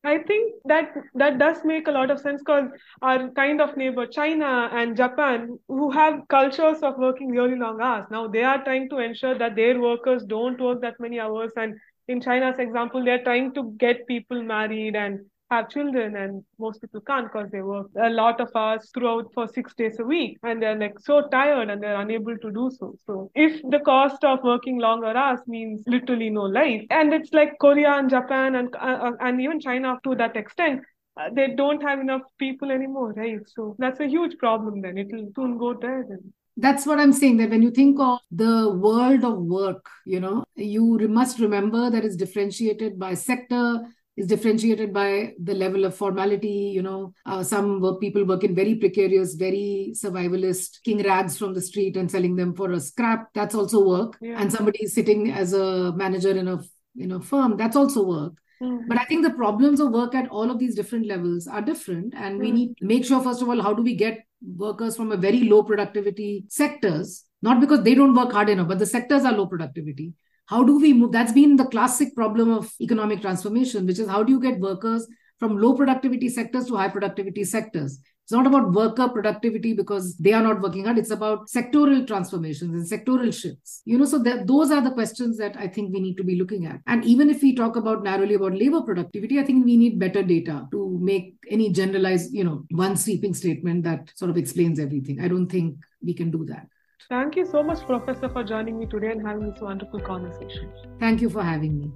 I 0.04 0.20
think 0.20 0.54
that 0.66 0.94
that 1.16 1.40
does 1.40 1.58
make 1.66 1.88
a 1.88 1.92
lot 1.92 2.12
of 2.12 2.20
sense 2.20 2.42
because 2.46 2.70
our 3.02 3.30
kind 3.32 3.60
of 3.60 3.76
neighbor 3.76 4.06
China 4.06 4.70
and 4.72 4.96
Japan, 4.96 5.58
who 5.68 5.90
have 5.90 6.28
cultures 6.30 6.84
of 6.84 6.98
working 6.98 7.30
really 7.30 7.58
long 7.58 7.82
hours, 7.82 8.06
now 8.12 8.28
they 8.28 8.44
are 8.44 8.64
trying 8.64 8.88
to 8.90 9.00
ensure 9.00 9.36
that 9.40 9.56
their 9.56 9.80
workers 9.80 10.24
don't 10.24 10.62
work 10.62 10.82
that 10.82 11.00
many 11.00 11.20
hours 11.20 11.52
and 11.58 11.76
in 12.08 12.22
China's 12.22 12.60
example, 12.60 13.04
they're 13.04 13.24
trying 13.24 13.54
to 13.54 13.72
get 13.78 14.08
people 14.08 14.42
married 14.44 14.96
and 14.96 15.20
have 15.52 15.70
children 15.70 16.16
and 16.16 16.44
most 16.58 16.82
people 16.82 17.02
can't 17.02 17.32
because 17.32 17.50
they 17.52 17.62
work 17.62 17.88
a 18.02 18.10
lot 18.10 18.40
of 18.42 18.50
hours 18.56 18.90
throughout 18.94 19.32
for 19.34 19.48
six 19.48 19.74
days 19.76 20.00
a 20.00 20.04
week 20.04 20.38
and 20.44 20.62
they're 20.62 20.78
like 20.78 21.00
so 21.00 21.28
tired 21.30 21.70
and 21.70 21.82
they're 21.84 22.02
unable 22.02 22.36
to 22.38 22.52
do 22.52 22.72
so. 22.80 22.96
So 23.06 23.30
if 23.36 23.62
the 23.70 23.80
cost 23.80 24.24
of 24.24 24.44
working 24.44 24.80
longer 24.80 25.16
hours 25.16 25.40
means 25.48 25.84
literally 25.88 26.30
no 26.30 26.44
life 26.44 26.84
and 26.90 27.14
it's 27.14 27.32
like 27.34 27.58
korea 27.60 27.92
and 27.92 28.10
japan 28.10 28.56
and 28.56 28.76
uh, 28.80 29.12
and 29.20 29.40
even 29.42 29.60
china 29.60 29.98
to 30.04 30.16
that 30.16 30.36
extent 30.36 30.82
uh, 31.20 31.30
they 31.34 31.48
don't 31.56 31.82
have 31.84 32.00
enough 32.00 32.22
people 32.40 32.72
anymore 32.72 33.14
right? 33.14 33.40
So 33.48 33.76
that's 33.80 34.00
a 34.00 34.08
huge 34.08 34.38
problem 34.38 34.82
then. 34.82 34.98
It'll 34.98 35.32
soon 35.36 35.58
go 35.58 35.74
there 35.74 36.06
then 36.08 36.34
that's 36.58 36.86
what 36.86 37.00
i'm 37.00 37.14
saying 37.14 37.38
that 37.38 37.50
when 37.50 37.62
you 37.62 37.72
think 37.72 38.00
of 38.00 38.20
the 38.32 38.72
world 38.74 39.24
of 39.24 39.38
work 39.38 39.90
you 40.06 40.20
know 40.20 40.44
you 40.56 40.98
must 41.08 41.40
remember 41.40 41.90
that 41.90 42.06
it's 42.06 42.16
differentiated 42.16 42.98
by 42.98 43.14
sector 43.14 43.82
is 44.18 44.28
differentiated 44.28 44.94
by 44.94 45.34
the 45.44 45.54
level 45.54 45.84
of 45.84 45.96
formality 45.96 46.72
you 46.74 46.82
know 46.82 47.14
uh, 47.26 47.44
some 47.44 47.82
work 47.82 48.00
people 48.00 48.24
work 48.24 48.44
in 48.44 48.56
very 48.56 48.76
precarious 48.76 49.36
very 49.36 49.94
survivalist 49.96 50.82
king 50.84 51.04
rags 51.04 51.38
from 51.38 51.54
the 51.54 51.62
street 51.62 51.98
and 51.98 52.10
selling 52.10 52.36
them 52.36 52.54
for 52.54 52.72
a 52.72 52.80
scrap 52.80 53.28
that's 53.34 53.56
also 53.56 53.84
work 53.86 54.18
yeah. 54.22 54.40
and 54.40 54.52
somebody 54.52 54.80
is 54.84 54.94
sitting 54.94 55.32
as 55.32 55.54
a 55.54 55.92
manager 55.94 56.32
in 56.32 56.48
a 56.48 56.60
you 56.94 57.08
know 57.08 57.20
firm 57.20 57.58
that's 57.58 57.76
also 57.76 58.04
work 58.04 58.34
mm. 58.62 58.80
but 58.88 58.98
I 58.98 59.04
think 59.04 59.24
the 59.24 59.32
problems 59.32 59.82
of 59.82 59.92
work 59.92 60.16
at 60.16 60.30
all 60.30 60.50
of 60.50 60.60
these 60.60 60.76
different 60.76 61.06
levels 61.06 61.48
are 61.48 61.62
different. 61.62 62.14
And 62.16 62.38
mm. 62.38 62.40
we 62.40 62.52
need 62.52 62.78
to 62.78 62.86
make 62.86 63.04
sure, 63.04 63.22
first 63.22 63.42
of 63.42 63.50
all, 63.50 63.62
how 63.62 63.74
do 63.74 63.84
we 63.84 63.96
get 63.96 64.20
workers 64.56 64.96
from 64.96 65.12
a 65.12 65.18
very 65.18 65.44
low 65.50 65.64
productivity 65.64 66.46
sectors, 66.48 67.24
not 67.42 67.60
because 67.60 67.84
they 67.84 67.96
don't 67.96 68.16
work 68.16 68.32
hard 68.32 68.50
enough, 68.50 68.68
but 68.68 68.80
the 68.80 68.86
sectors 68.86 69.24
are 69.24 69.34
low 69.34 69.48
productivity. 69.48 70.14
How 70.48 70.64
do 70.64 70.80
we 70.80 70.94
move? 70.94 71.12
That's 71.12 71.32
been 71.32 71.56
the 71.56 71.66
classic 71.66 72.16
problem 72.16 72.52
of 72.52 72.72
economic 72.80 73.22
transformation, 73.22 73.86
which 73.86 74.00
is 74.00 74.08
how 74.08 74.24
do 74.24 74.32
you 74.32 74.40
get 74.40 74.60
workers 74.60 75.08
from 75.40 75.58
low 75.58 75.76
productivity 75.76 76.30
sectors 76.30 76.68
to 76.68 76.76
high 76.76 76.90
productivity 76.90 77.44
sectors? 77.44 78.00
It's 78.26 78.32
not 78.32 78.48
about 78.48 78.72
worker 78.74 79.08
productivity 79.08 79.74
because 79.74 80.18
they 80.18 80.34
are 80.34 80.42
not 80.42 80.60
working 80.60 80.86
hard. 80.86 80.98
It's 80.98 81.12
about 81.12 81.48
sectoral 81.48 82.08
transformations 82.08 82.74
and 82.74 83.00
sectoral 83.00 83.32
shifts. 83.32 83.84
You 83.86 84.00
know, 84.00 84.06
so 84.06 84.18
that, 84.18 84.48
those 84.48 84.72
are 84.72 84.82
the 84.82 84.90
questions 84.90 85.38
that 85.38 85.56
I 85.56 85.68
think 85.68 85.94
we 85.94 86.00
need 86.00 86.18
to 86.18 86.24
be 86.24 86.36
looking 86.36 86.66
at. 86.66 86.82
And 86.88 87.06
even 87.06 87.30
if 87.30 87.44
we 87.44 87.54
talk 87.54 87.76
about 87.76 88.02
narrowly 88.02 88.34
about 88.34 88.54
labor 88.54 88.82
productivity, 88.82 89.40
I 89.40 89.44
think 89.44 89.64
we 89.64 89.78
need 89.78 90.00
better 90.00 90.24
data 90.24 90.68
to 90.72 90.98
make 91.00 91.36
any 91.52 91.72
generalized, 91.72 92.34
you 92.34 92.44
know, 92.44 92.64
one 92.72 92.98
sweeping 92.98 93.36
statement 93.36 93.84
that 93.84 94.12
sort 94.16 94.32
of 94.32 94.38
explains 94.38 94.80
everything. 94.80 95.22
I 95.22 95.28
don't 95.28 95.48
think 95.48 95.78
we 96.04 96.16
can 96.16 96.32
do 96.32 96.46
that. 96.46 96.66
Thank 97.08 97.36
you 97.36 97.46
so 97.46 97.62
much, 97.62 97.86
Professor, 97.86 98.28
for 98.30 98.44
joining 98.44 98.80
me 98.80 98.88
today 98.88 99.12
and 99.12 99.22
having 99.22 99.52
this 99.52 99.62
wonderful 99.62 100.00
conversation. 100.00 100.72
Thank 101.00 101.22
you 101.22 101.30
for 101.30 101.44
having 101.44 101.78
me. 101.78 101.92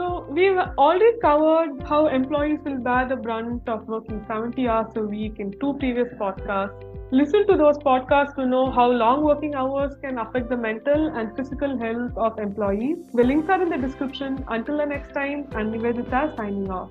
So, 0.00 0.24
we've 0.30 0.56
already 0.56 1.18
covered 1.20 1.82
how 1.86 2.06
employees 2.06 2.60
will 2.64 2.78
bear 2.78 3.06
the 3.06 3.16
brunt 3.16 3.68
of 3.68 3.86
working 3.86 4.24
70 4.26 4.66
hours 4.66 4.96
a 4.96 5.02
week 5.02 5.38
in 5.38 5.52
two 5.60 5.74
previous 5.74 6.08
podcasts. 6.14 6.86
Listen 7.10 7.46
to 7.48 7.56
those 7.58 7.76
podcasts 7.76 8.34
to 8.36 8.46
know 8.46 8.70
how 8.70 8.90
long 8.90 9.22
working 9.22 9.54
hours 9.54 9.92
can 10.00 10.16
affect 10.16 10.48
the 10.48 10.56
mental 10.56 11.08
and 11.08 11.36
physical 11.36 11.76
health 11.76 12.16
of 12.16 12.38
employees. 12.38 12.96
The 13.12 13.24
links 13.24 13.50
are 13.50 13.60
in 13.60 13.68
the 13.68 13.76
description. 13.76 14.42
Until 14.48 14.78
the 14.78 14.86
next 14.86 15.12
time, 15.12 15.46
I'm 15.54 15.70
Nivedita 15.70 16.34
signing 16.34 16.70
off. 16.70 16.88